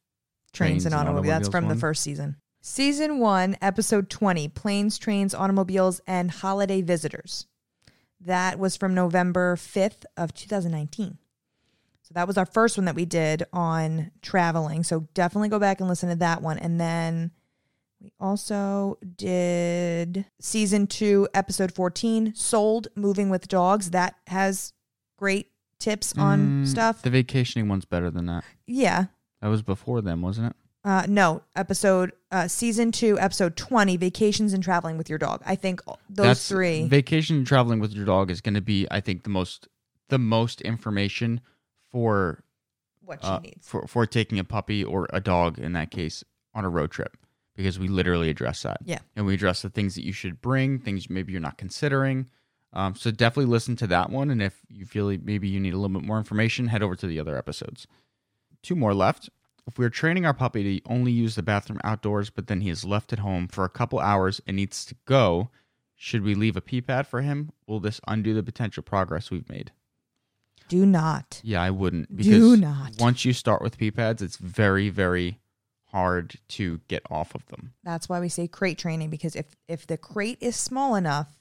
[0.52, 6.00] trains, and automobiles that's from the first season Season 1, Episode 20 Planes, Trains, Automobiles,
[6.08, 7.46] and Holiday Visitors.
[8.20, 11.18] That was from November 5th of 2019.
[12.06, 14.84] So that was our first one that we did on traveling.
[14.84, 16.56] So definitely go back and listen to that one.
[16.56, 17.32] And then
[18.00, 23.90] we also did season two, episode 14, Sold Moving with Dogs.
[23.90, 24.72] That has
[25.18, 25.50] great
[25.80, 27.02] tips on Mm, stuff.
[27.02, 28.44] The vacationing one's better than that.
[28.68, 29.06] yeah.
[29.42, 30.56] That was before them, wasn't it?
[30.84, 35.42] Uh, no, episode, uh, season two, episode 20, Vacations and Traveling with Your Dog.
[35.44, 36.86] I think those three.
[36.88, 39.66] Vacation and traveling with your dog is going to be, I think, the most
[40.08, 41.40] the most information
[41.96, 42.44] for
[43.00, 43.66] what she uh, needs.
[43.66, 46.22] for for taking a puppy or a dog in that case
[46.54, 47.16] on a road trip
[47.56, 48.76] because we literally address that.
[48.84, 48.98] Yeah.
[49.16, 52.26] and we address the things that you should bring, things maybe you're not considering.
[52.74, 55.72] Um, so definitely listen to that one, and if you feel like maybe you need
[55.72, 57.86] a little bit more information, head over to the other episodes.
[58.62, 59.30] Two more left.
[59.66, 62.84] If we're training our puppy to only use the bathroom outdoors, but then he is
[62.84, 65.48] left at home for a couple hours and needs to go,
[65.94, 67.52] should we leave a pee pad for him?
[67.66, 69.72] Will this undo the potential progress we've made?
[70.68, 71.40] Do not.
[71.44, 72.92] Yeah, I wouldn't Because Do not.
[72.98, 75.38] once you start with pee pads, it's very, very
[75.90, 77.72] hard to get off of them.
[77.84, 81.38] That's why we say crate training because if if the crate is small enough,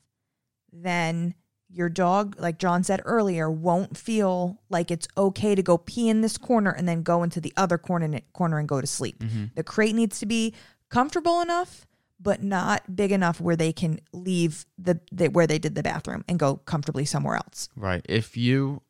[0.72, 1.34] then
[1.70, 6.22] your dog, like John said earlier, won't feel like it's okay to go pee in
[6.22, 9.20] this corner and then go into the other corner corner and go to sleep.
[9.20, 9.46] Mm-hmm.
[9.56, 10.54] The crate needs to be
[10.90, 11.86] comfortable enough,
[12.20, 16.24] but not big enough where they can leave the, the where they did the bathroom
[16.30, 17.68] and go comfortably somewhere else.
[17.76, 18.06] Right.
[18.08, 18.84] If you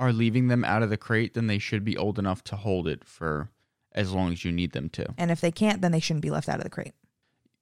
[0.00, 2.88] are leaving them out of the crate, then they should be old enough to hold
[2.88, 3.50] it for
[3.92, 5.14] as long as you need them to.
[5.18, 6.94] And if they can't, then they shouldn't be left out of the crate.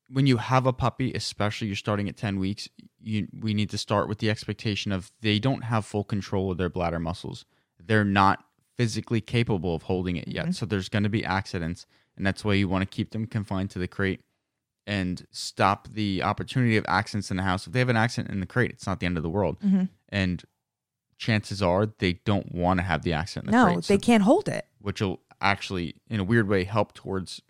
[0.08, 2.68] When you have a puppy, especially you're starting at 10 weeks,
[3.00, 6.58] you we need to start with the expectation of they don't have full control of
[6.58, 7.44] their bladder muscles.
[7.84, 8.44] They're not
[8.76, 10.44] physically capable of holding it yet.
[10.44, 10.52] Mm-hmm.
[10.52, 11.86] So there's going to be accidents,
[12.16, 14.20] and that's why you want to keep them confined to the crate
[14.86, 17.66] and stop the opportunity of accidents in the house.
[17.66, 19.58] If they have an accident in the crate, it's not the end of the world.
[19.60, 19.84] Mm-hmm.
[20.08, 20.44] And
[21.18, 23.84] chances are they don't want to have the accident in the No, crate.
[23.86, 24.66] they so- can't hold it.
[24.80, 27.42] which will actually, in a weird way, help towards,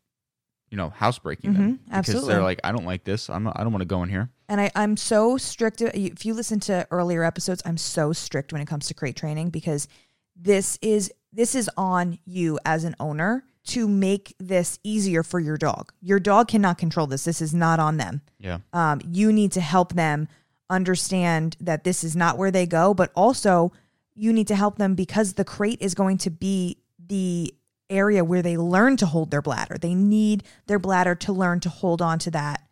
[0.70, 1.62] you know, housebreaking them.
[1.62, 2.34] Mhm, Because absolutely.
[2.34, 3.30] they're like, I don't like this.
[3.30, 4.30] I'm not, I don't want to go in here.
[4.48, 5.80] And I, I'm so strict.
[5.82, 9.50] If you listen to earlier episodes, I'm so strict when it comes to crate training
[9.50, 9.86] because
[10.34, 15.58] this is this is on you as an owner to make this easier for your
[15.58, 15.92] dog.
[16.00, 17.24] Your dog cannot control this.
[17.24, 18.22] This is not on them.
[18.38, 18.58] Yeah.
[18.72, 20.26] Um, you need to help them
[20.70, 23.72] understand that this is not where they go, but also
[24.14, 27.54] you need to help them because the crate is going to be the
[27.90, 29.78] area where they learn to hold their bladder.
[29.78, 32.62] They need their bladder to learn to hold on to that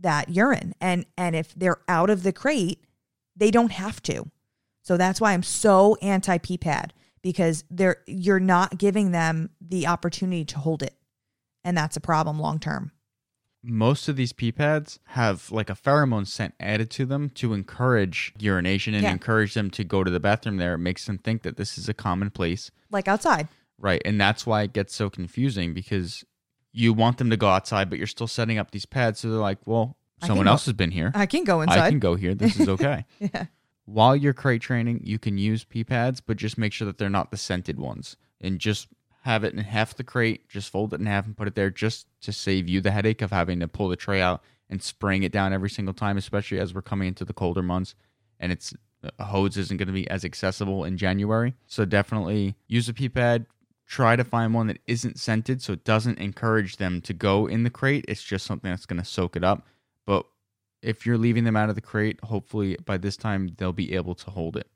[0.00, 0.74] that urine.
[0.80, 2.84] And and if they're out of the crate,
[3.36, 4.30] they don't have to.
[4.82, 6.92] So that's why I'm so anti pee pad
[7.22, 10.94] because they're you're not giving them the opportunity to hold it.
[11.64, 12.92] And that's a problem long term.
[13.62, 18.32] Most of these pee pads have like a pheromone scent added to them to encourage
[18.38, 19.10] urination and Yeah.
[19.12, 20.74] encourage them to go to the bathroom there.
[20.74, 22.70] It makes them think that this is a common place.
[22.90, 23.48] Like outside.
[23.78, 24.00] Right.
[24.04, 26.24] And that's why it gets so confusing because
[26.72, 29.20] you want them to go outside, but you're still setting up these pads.
[29.20, 31.10] So they're like, well, someone can go- else has been here.
[31.14, 31.78] I can go inside.
[31.80, 32.34] I can go here.
[32.34, 33.04] This is okay.
[33.18, 33.46] Yeah.
[33.86, 37.08] While you're crate training, you can use pee pads, but just make sure that they're
[37.10, 38.16] not the scented ones.
[38.40, 38.86] And just
[39.28, 41.70] have it in half the crate, just fold it in half and put it there
[41.70, 45.22] just to save you the headache of having to pull the tray out and spraying
[45.22, 47.94] it down every single time, especially as we're coming into the colder months
[48.40, 48.72] and it's
[49.18, 51.54] a hose isn't going to be as accessible in January.
[51.66, 53.46] So definitely use a pee pad.
[53.86, 57.64] Try to find one that isn't scented so it doesn't encourage them to go in
[57.64, 58.04] the crate.
[58.08, 59.66] It's just something that's going to soak it up.
[60.04, 60.26] But
[60.82, 64.14] if you're leaving them out of the crate, hopefully by this time they'll be able
[64.16, 64.68] to hold it.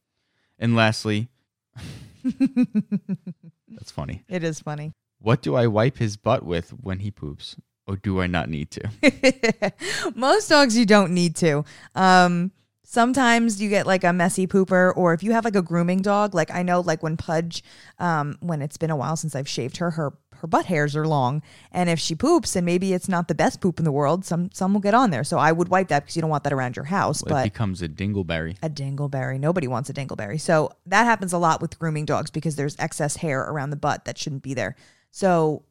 [0.59, 1.28] And lastly,
[3.68, 4.25] that's funny.
[4.29, 4.93] It is funny.
[5.20, 7.57] What do I wipe his butt with when he poops?
[7.87, 9.73] Or do I not need to?
[10.14, 11.64] Most dogs you don't need to.
[11.95, 12.53] Um
[12.85, 16.35] sometimes you get like a messy pooper or if you have like a grooming dog,
[16.35, 17.62] like I know like when Pudge
[17.99, 20.12] um when it's been a while since I've shaved her, her
[20.43, 21.40] her butt hairs are long
[21.70, 24.51] and if she poops and maybe it's not the best poop in the world, some
[24.53, 25.22] some will get on there.
[25.22, 27.45] So I would wipe that because you don't want that around your house, it but
[27.45, 28.59] becomes a dingleberry.
[28.61, 29.38] a dingleberry.
[29.38, 30.40] Nobody wants a dingleberry.
[30.40, 34.05] So that happens a lot with grooming dogs because there's excess hair around the butt
[34.05, 34.74] that shouldn't be there.
[35.12, 35.62] So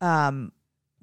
[0.00, 0.50] um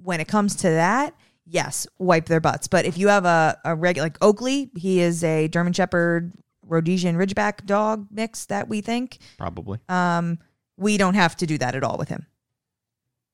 [0.03, 2.67] when it comes to that, yes, wipe their butts.
[2.67, 6.33] But if you have a, a regular like Oakley, he is a German Shepherd
[6.67, 9.19] Rhodesian Ridgeback dog mix that we think.
[9.37, 9.79] Probably.
[9.87, 10.39] Um,
[10.77, 12.25] we don't have to do that at all with him.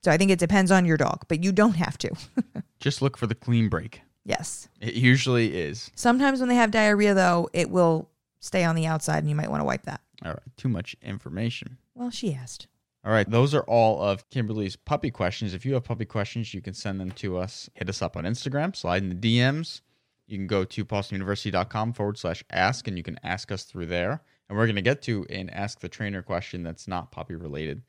[0.03, 2.11] So I think it depends on your dog, but you don't have to.
[2.79, 4.01] Just look for the clean break.
[4.25, 4.67] yes.
[4.79, 5.91] It usually is.
[5.95, 9.49] Sometimes when they have diarrhea though, it will stay on the outside and you might
[9.49, 10.01] want to wipe that.
[10.25, 10.57] All right.
[10.57, 11.77] Too much information.
[11.95, 12.67] Well, she asked.
[13.03, 15.55] All right, those are all of Kimberly's puppy questions.
[15.55, 17.67] If you have puppy questions, you can send them to us.
[17.73, 19.81] Hit us up on Instagram, slide in the DMs.
[20.27, 24.21] You can go to paulsonuniversity.com forward slash ask, and you can ask us through there.
[24.47, 27.81] And we're going to get to an Ask the Trainer question that's not puppy related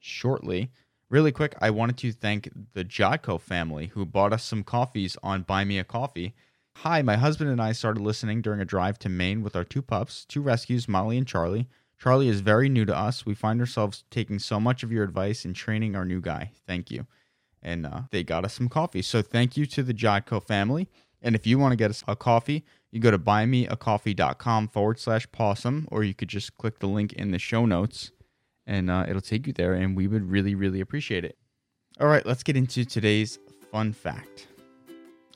[0.00, 0.72] shortly.
[1.08, 5.42] Really quick, I wanted to thank the Jodko family who bought us some coffees on
[5.42, 6.34] Buy Me a Coffee.
[6.78, 9.82] Hi, my husband and I started listening during a drive to Maine with our two
[9.82, 11.68] pups, two rescues, Molly and Charlie.
[11.96, 13.24] Charlie is very new to us.
[13.24, 16.50] We find ourselves taking so much of your advice and training our new guy.
[16.66, 17.06] Thank you.
[17.62, 19.02] And uh, they got us some coffee.
[19.02, 20.88] So thank you to the Jodko family.
[21.22, 25.30] And if you want to get us a coffee, you go to buymeacoffee.com forward slash
[25.30, 28.10] possum, or you could just click the link in the show notes
[28.66, 29.74] and uh, it'll take you there.
[29.74, 31.36] And we would really, really appreciate it.
[32.00, 33.38] All right, let's get into today's
[33.70, 34.48] fun fact.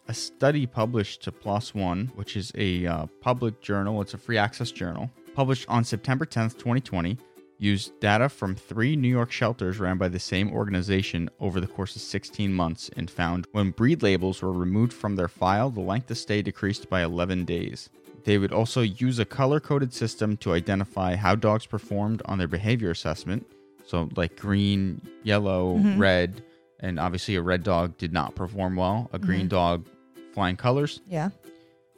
[0.09, 4.37] A study published to PLOS One, which is a uh, public journal, it's a free
[4.37, 7.17] access journal, published on September 10th, 2020,
[7.61, 11.95] used data from three New York shelters ran by the same organization over the course
[11.95, 16.11] of 16 months and found when breed labels were removed from their file, the length
[16.11, 17.91] of stay decreased by 11 days.
[18.25, 22.49] They would also use a color coded system to identify how dogs performed on their
[22.49, 23.47] behavior assessment.
[23.87, 25.99] So, like green, yellow, mm-hmm.
[25.99, 26.45] red,
[26.81, 29.11] and obviously a red dog did not perform well.
[29.13, 29.49] A green mm-hmm.
[29.49, 29.87] dog,
[30.33, 31.01] flying colors.
[31.09, 31.31] Yeah.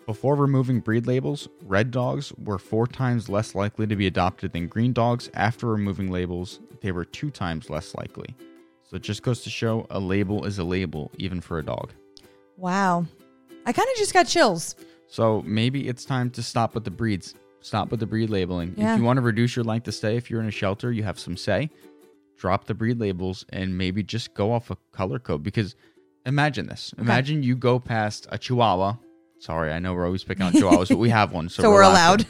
[0.07, 4.67] Before removing breed labels, red dogs were four times less likely to be adopted than
[4.67, 5.31] green dogs.
[5.35, 8.35] After removing labels, they were two times less likely.
[8.91, 11.93] So it just goes to show a label is a label, even for a dog.
[12.57, 13.07] Wow.
[13.65, 14.75] I kind of just got chills.
[15.13, 17.35] So maybe it's time to stop with the breeds.
[17.61, 18.75] Stop with the breed labeling.
[18.79, 18.95] Yeah.
[18.95, 21.03] If you want to reduce your length of stay, if you're in a shelter, you
[21.03, 21.69] have some say.
[22.39, 25.43] Drop the breed labels and maybe just go off a color code.
[25.43, 25.77] Because
[26.25, 28.95] imagine this: imagine you go past a Chihuahua.
[29.39, 31.83] Sorry, I know we're always picking on Chihuahuas, but we have one, so, So, we're
[31.83, 32.25] allowed.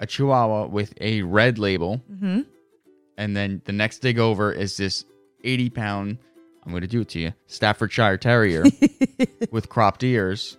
[0.00, 2.40] a Chihuahua with a red label, Mm-hmm.
[3.16, 5.04] and then the next dig over is this
[5.44, 6.18] 80 pound.
[6.62, 8.64] I'm going to do it to you, Staffordshire Terrier
[9.50, 10.58] with cropped ears,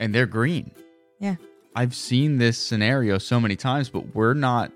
[0.00, 0.70] and they're green.
[1.18, 1.36] Yeah.
[1.74, 4.72] I've seen this scenario so many times, but we're not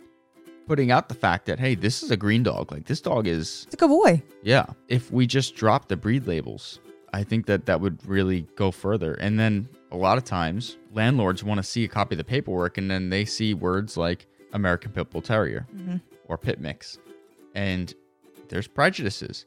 [0.67, 2.71] putting out the fact that hey, this is a green dog.
[2.71, 4.23] Like this dog is It's a good boy.
[4.43, 4.67] yeah.
[4.89, 6.79] If we just drop the breed labels,
[7.13, 9.15] I think that that would really go further.
[9.15, 12.79] And then a lot of times, landlords want to see a copy of the paperwork,
[12.79, 15.97] and then they see words like American Pit Bull Terrier mm-hmm.
[16.29, 16.99] or Pit Mix,
[17.55, 17.93] and
[18.49, 19.47] there's prejudices,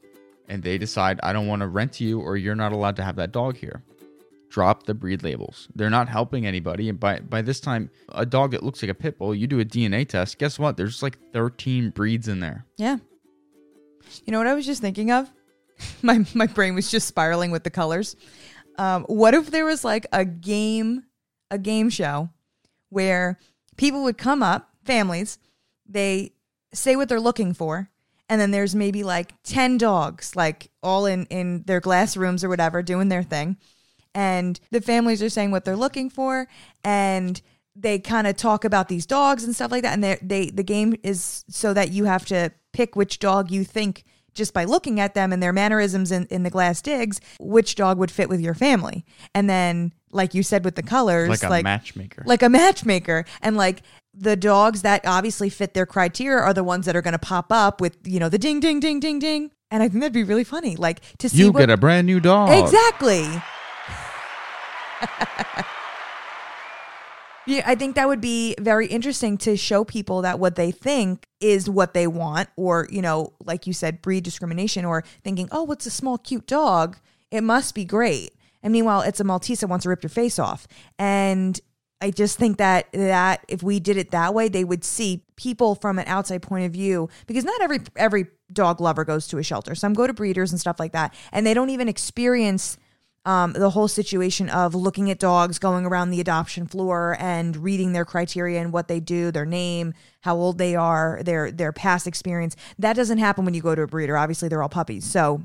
[0.49, 3.03] and they decide I don't want to rent to you, or you're not allowed to
[3.03, 3.81] have that dog here.
[4.53, 5.67] Drop the breed labels.
[5.73, 6.87] They're not helping anybody.
[6.87, 9.59] And by by this time, a dog that looks like a pit bull, you do
[9.59, 10.37] a DNA test.
[10.37, 10.77] Guess what?
[10.77, 12.63] There's like 13 breeds in there.
[12.77, 12.97] Yeah.
[14.25, 15.31] You know what I was just thinking of?
[16.03, 18.15] my my brain was just spiraling with the colors.
[18.77, 21.01] Um, what if there was like a game,
[21.49, 22.29] a game show
[22.89, 23.39] where
[23.75, 25.39] people would come up, families,
[25.89, 26.33] they
[26.75, 27.89] say what they're looking for,
[28.29, 32.49] and then there's maybe like 10 dogs, like all in in their glass rooms or
[32.49, 33.57] whatever, doing their thing.
[34.15, 36.47] And the families are saying what they're looking for,
[36.83, 37.41] and
[37.75, 39.93] they kind of talk about these dogs and stuff like that.
[39.93, 43.63] And they they the game is so that you have to pick which dog you
[43.63, 44.03] think
[44.33, 47.99] just by looking at them and their mannerisms in, in the glass digs, which dog
[47.99, 49.05] would fit with your family.
[49.35, 52.23] And then, like you said with the colors, Like a matchmaker.
[52.25, 53.81] like a matchmaker and like
[54.13, 57.51] the dogs that obviously fit their criteria are the ones that are going to pop
[57.51, 60.23] up with you know the ding ding ding ding ding and i think that'd be
[60.23, 62.51] really funny like to see you what, get a brand new dog.
[62.63, 63.25] exactly
[67.45, 71.27] yeah i think that would be very interesting to show people that what they think
[71.39, 75.63] is what they want or you know like you said breed discrimination or thinking oh
[75.63, 76.97] what's a small cute dog?
[77.31, 78.31] It must be great.
[78.61, 80.67] And meanwhile it's a maltese that wants to rip your face off.
[80.99, 81.59] And
[82.01, 85.75] I just think that that if we did it that way, they would see people
[85.75, 89.43] from an outside point of view because not every every dog lover goes to a
[89.43, 89.73] shelter.
[89.73, 92.77] Some go to breeders and stuff like that, and they don't even experience
[93.25, 97.93] um, the whole situation of looking at dogs going around the adoption floor and reading
[97.93, 102.05] their criteria and what they do, their name, how old they are, their their past
[102.07, 102.55] experience.
[102.77, 104.17] That doesn't happen when you go to a breeder.
[104.17, 105.43] Obviously, they're all puppies, so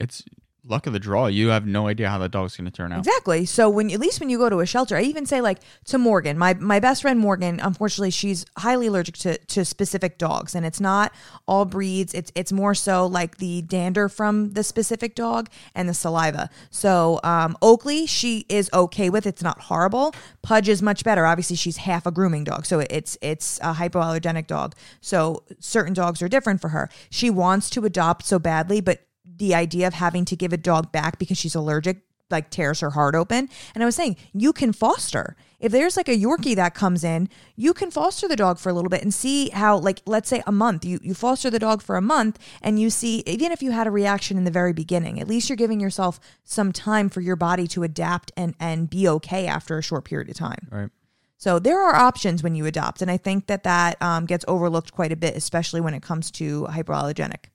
[0.00, 0.24] It's
[0.64, 1.26] luck of the draw.
[1.26, 3.00] You have no idea how that dog's going to turn out.
[3.00, 3.44] Exactly.
[3.46, 5.98] So when at least when you go to a shelter, I even say like to
[5.98, 10.64] Morgan, my my best friend Morgan, unfortunately she's highly allergic to to specific dogs and
[10.64, 11.12] it's not
[11.46, 12.14] all breeds.
[12.14, 16.48] It's it's more so like the dander from the specific dog and the saliva.
[16.70, 19.26] So um Oakley, she is okay with.
[19.26, 20.14] It's not horrible.
[20.42, 21.26] Pudge is much better.
[21.26, 22.66] Obviously she's half a grooming dog.
[22.66, 24.76] So it's it's a hypoallergenic dog.
[25.00, 26.88] So certain dogs are different for her.
[27.10, 29.00] She wants to adopt so badly, but
[29.36, 32.02] the idea of having to give a dog back because she's allergic
[32.32, 33.48] like tears her heart open.
[33.74, 35.36] And I was saying, you can foster.
[35.60, 38.72] If there's like a Yorkie that comes in, you can foster the dog for a
[38.72, 41.82] little bit and see how, like, let's say a month, you, you foster the dog
[41.82, 44.72] for a month and you see, even if you had a reaction in the very
[44.72, 48.90] beginning, at least you're giving yourself some time for your body to adapt and, and
[48.90, 50.66] be okay after a short period of time.
[50.70, 50.90] Right.
[51.36, 53.02] So there are options when you adopt.
[53.02, 56.30] And I think that that um, gets overlooked quite a bit, especially when it comes
[56.32, 57.46] to hypoallergenic.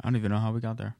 [0.00, 0.96] I don't even know how we got there.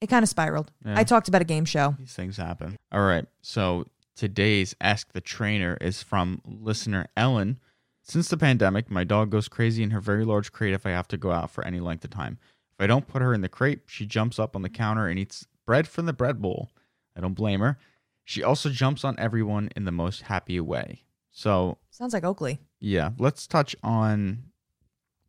[0.00, 0.70] It kind of spiraled.
[0.84, 0.94] Yeah.
[0.98, 1.94] I talked about a game show.
[1.98, 2.76] These things happen.
[2.92, 3.26] All right.
[3.42, 3.86] So
[4.16, 7.58] today's Ask the Trainer is from listener Ellen.
[8.02, 11.08] Since the pandemic, my dog goes crazy in her very large crate if I have
[11.08, 12.38] to go out for any length of time.
[12.72, 15.18] If I don't put her in the crate, she jumps up on the counter and
[15.18, 16.70] eats bread from the bread bowl.
[17.16, 17.78] I don't blame her.
[18.24, 21.04] She also jumps on everyone in the most happy way.
[21.30, 22.60] So, Sounds like Oakley.
[22.80, 24.44] yeah, let's touch on.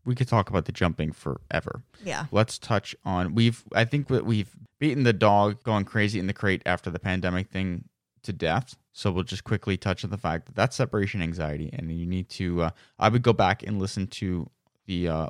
[0.06, 1.82] We could talk about the jumping forever.
[2.04, 2.26] Yeah.
[2.32, 6.34] let's touch on we've i think that we've beaten the dog going crazy in the
[6.34, 7.86] crate after the pandemic thing
[8.24, 11.92] to death so we'll just quickly touch on the fact that that's separation anxiety and
[11.92, 14.50] you need to uh, i would go back and listen to
[14.88, 15.28] the uh,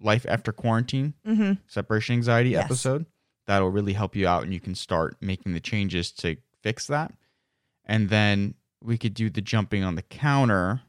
[0.00, 1.52] life after quarantine Mm-hmm.
[1.66, 2.64] separation anxiety Yes.
[2.64, 3.06] episode
[3.46, 7.12] that'll really help you out and you can start making the changes to fix that
[7.84, 10.82] and then we could do the jumping on the counter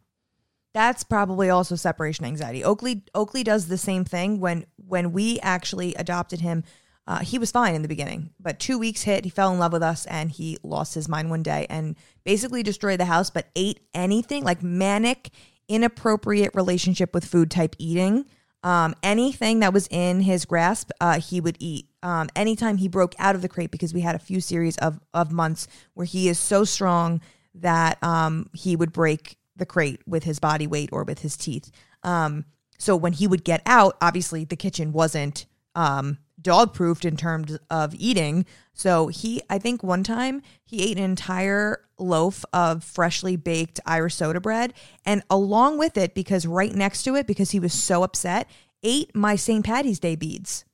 [0.74, 2.64] That's probably also separation anxiety.
[2.64, 4.40] Oakley Oakley does the same thing.
[4.40, 6.64] When when we actually adopted him,
[7.08, 9.74] uh, he was fine in the beginning, but two weeks hit, he fell in love
[9.74, 13.32] with us, and he lost his mind one day and basically destroyed the house.
[13.32, 15.32] But ate anything like manic,
[15.68, 18.26] inappropriate relationship with food type eating.
[18.62, 21.88] Um, anything that was in his grasp, uh, he would eat.
[22.04, 25.00] Um, anytime he broke out of the crate, because we had a few series of
[25.16, 27.22] of months where he is so strong
[27.56, 31.72] that um, he would break the crate with his body weight or with his teeth.
[32.04, 32.46] Um,
[32.78, 35.46] so when he would get out, obviously the kitchen wasn't
[35.76, 38.46] um, dog proofed in terms of eating.
[38.74, 44.16] So he, I think one time he ate an entire loaf of freshly baked Irish
[44.16, 44.74] soda bread.
[45.06, 48.50] And along with it, because right next to it, because he was so upset,
[48.84, 49.66] ate my St.
[49.66, 50.66] Patty's Day beads.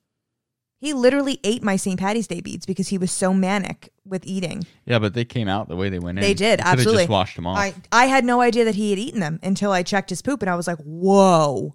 [0.86, 2.00] He literally ate my St.
[2.00, 4.66] Patty's Day beads because he was so manic with eating.
[4.86, 7.04] yeah but they came out the way they went in They did, You absolutely.
[7.04, 9.72] just washed them off I, I had no idea that he had eaten them until
[9.72, 11.74] I checked his poop and I was like, whoa.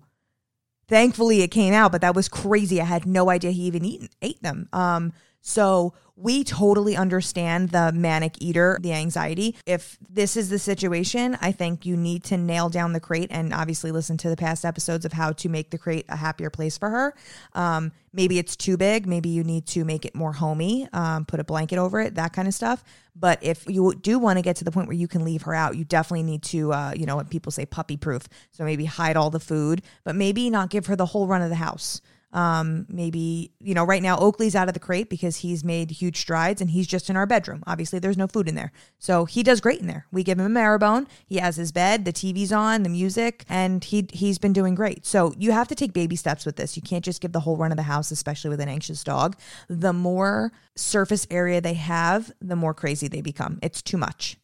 [0.87, 2.81] Thankfully it came out, but that was crazy.
[2.81, 4.69] I had no idea he even eaten, ate them.
[4.73, 9.57] Um, so we totally understand the manic eater, the anxiety.
[9.65, 13.55] If this is the situation, I think you need to nail down the crate and
[13.55, 16.77] obviously listen to the past episodes of how to make the crate a happier place
[16.77, 17.15] for her.
[17.55, 19.07] Um, maybe it's too big.
[19.07, 22.35] Maybe you need to make it more homey, um, put a blanket over it, that
[22.35, 22.85] kind of stuff.
[23.17, 25.55] But if you do want to get to the point where you can leave her
[25.55, 28.29] out, you definitely need to, uh, you know, what people say puppy proof.
[28.53, 31.49] So maybe hide all the food, but maybe not give her the whole run of
[31.49, 32.03] the house.
[32.33, 36.17] Um, maybe, you know, right now Oakley's out of the crate because he's made huge
[36.19, 37.65] strides and he's just in our bedroom.
[37.67, 38.71] Obviously, there's no food in there.
[38.99, 40.07] So he does great in there.
[40.13, 41.09] We give him a marrowbone.
[41.27, 45.05] He has his bed, the TV's on, the music, and he he's been doing great.
[45.05, 46.77] So you have to take baby steps with this.
[46.77, 49.37] You can't just give the whole run of the house, especially with an anxious dog.
[49.69, 53.59] The more surface area they have, the more crazy they become.
[53.63, 54.37] It's too much.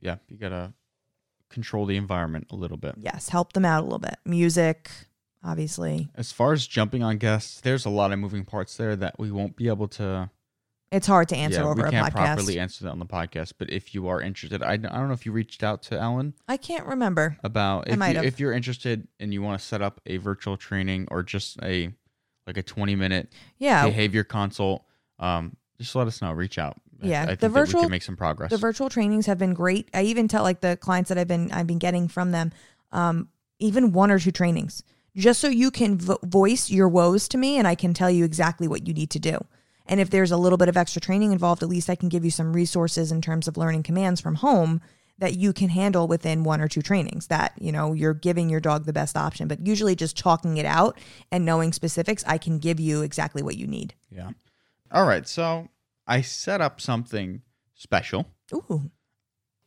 [0.00, 0.72] yeah you gotta
[1.50, 4.16] control the environment a little bit Yes, help them out a little bit.
[4.24, 4.90] Music,
[5.44, 6.08] obviously.
[6.14, 9.30] As far as jumping on guests, there's a lot of moving parts there that we
[9.30, 10.30] won't be able to
[10.92, 12.12] It's hard to answer yeah, over we a can't podcast.
[12.36, 13.54] properly answer that on the podcast.
[13.58, 16.34] But if you are interested, I, I don't know if you reached out to Ellen
[16.48, 17.36] I can't remember.
[17.44, 18.24] about I if, might you, have.
[18.24, 21.92] if you're interested and you want to set up a virtual training or just a
[22.46, 24.84] like a 20 minute Yeah, behavior consult.
[25.18, 26.32] Um, just let us know.
[26.32, 26.76] Reach out.
[27.02, 28.50] I- Yeah, I, the think that we virtual- can make some progress.
[28.50, 29.88] the virtual trainings have been great.
[29.94, 32.52] I even tell like the clients that I've been I've been getting from them,
[32.92, 33.28] um,
[33.58, 34.82] even one or two trainings,
[35.16, 38.24] just so you can vo- voice your woes to me, and I can tell you
[38.24, 39.38] exactly what you need to do.
[39.86, 42.24] And if there's a little bit of extra training involved, at least I can give
[42.24, 44.80] you some resources in terms of learning commands from home
[45.18, 48.60] that you can handle within one or two trainings that you know you're giving your
[48.60, 50.96] dog the best option but usually just talking it out
[51.30, 54.30] and knowing specifics i can give you exactly what you need yeah.
[54.92, 55.28] All right.
[55.28, 55.68] So
[56.06, 57.42] I set up something
[57.74, 58.26] special.
[58.52, 58.90] ooh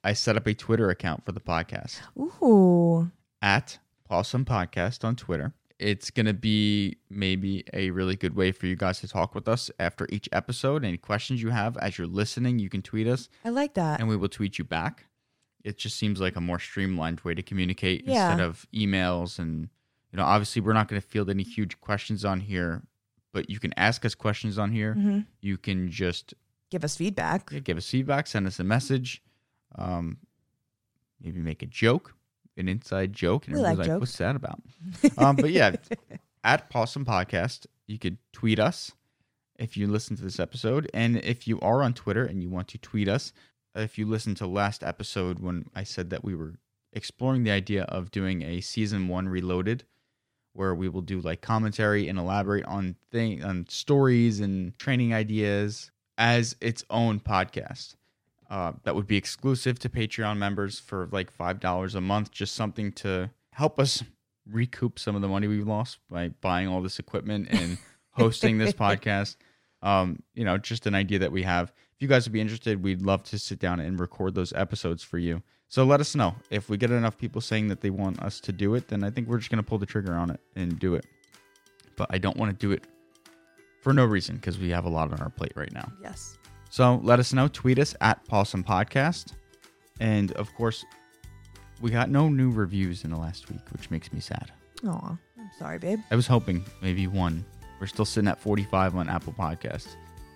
[0.03, 2.01] I set up a Twitter account for the podcast.
[2.17, 3.09] ooh
[3.41, 3.77] at
[4.13, 5.55] Possum Podcast on Twitter.
[5.79, 9.47] It's going to be maybe a really good way for you guys to talk with
[9.47, 10.85] us after each episode.
[10.85, 14.07] Any questions you have as you're listening, you can tweet us i like that and
[14.07, 15.07] we will tweet you back.
[15.63, 18.29] It just seems like a more streamlined way to communicate Yeah.
[18.29, 19.39] instead of emails.
[19.39, 19.67] And,
[20.11, 22.83] you know, obviously, we're not going to field any huge questions on here,
[23.31, 24.93] but you can ask us questions on here.
[24.93, 26.35] hmm You can just
[26.69, 29.23] give us feedback yeah, give us feedback, send us a message,
[29.73, 30.17] um,
[31.19, 32.13] maybe make a joke,
[32.57, 33.47] an inside joke.
[33.47, 34.61] And We like like, what's that about?
[35.17, 35.75] um, but yeah,
[36.43, 38.91] at Possum Podcast, you could tweet us.
[39.59, 40.89] if you listen to this episode.
[40.93, 43.33] And if you are on Twitter and you want to tweet us,
[43.75, 46.55] if you listen to last episode when I said that we were
[46.91, 49.83] exploring the idea of doing a season one reloaded,
[50.53, 55.91] where we will do like commentary and elaborate on thing on stories and training ideas
[56.17, 57.95] as its own podcast.
[58.53, 62.29] Uh, that would be exclusive to Patreon members for like five dollars a month.
[62.29, 64.03] Just something to help us
[64.47, 67.79] recoup some of the money we've lost by buying all this equipment and
[68.11, 69.37] hosting this podcast.
[69.81, 71.73] Um, you know, just an idea that we have.
[71.95, 75.01] If you guys would be interested, we'd love to sit down and record those episodes
[75.01, 75.41] for you.
[75.67, 76.35] So let us know.
[76.51, 79.09] If we get enough people saying that they want us to do it, then I
[79.09, 81.07] think we're just going to pull the trigger on it and do it.
[81.95, 82.85] But I don't want to do it
[83.81, 85.91] for no reason because we have a lot on our plate right now.
[86.03, 86.37] Yes.
[86.73, 87.47] So let us know.
[87.47, 89.33] Tweet us at Possum Podcast.
[89.99, 90.83] And of course,
[91.81, 94.51] we got no new reviews in the last week, which makes me sad.
[94.87, 95.99] Aw, I'm sorry, babe.
[96.09, 97.45] I was hoping maybe one.
[97.79, 99.89] We're still sitting at 45 on Apple Podcasts.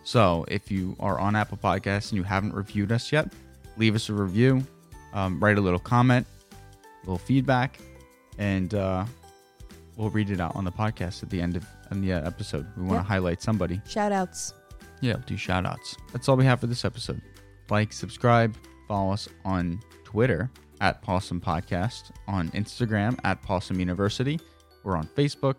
[0.04, 3.34] So if you are on Apple Podcasts and you haven't reviewed us yet,
[3.78, 4.62] leave us a review,
[5.14, 6.56] um, write a little comment, a
[7.08, 7.80] little feedback,
[8.38, 9.06] and uh,
[9.96, 12.68] we'll read it out on the podcast at the end of in the uh, episode.
[12.78, 13.06] We want to Yep.
[13.08, 13.82] highlight somebody.
[13.88, 14.54] Shout outs.
[15.02, 15.96] Yeah, we'll do shout outs.
[16.12, 17.22] That's all we have for this episode.
[17.70, 18.56] Like, subscribe,
[18.88, 20.50] follow us on Twitter
[20.82, 24.40] at Possum Podcast, on Instagram at Possum University.
[24.84, 25.56] We're on Facebook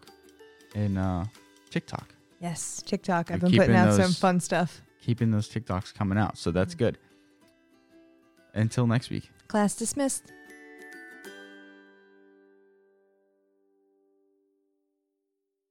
[0.74, 1.24] and uh,
[1.70, 2.14] TikTok.
[2.40, 3.30] Yes, TikTok.
[3.30, 4.80] I've We're been putting out some fun stuff.
[5.02, 6.98] Keeping those TikToks coming out, so that's good.
[8.54, 9.30] Until next week.
[9.48, 10.32] Class dismissed.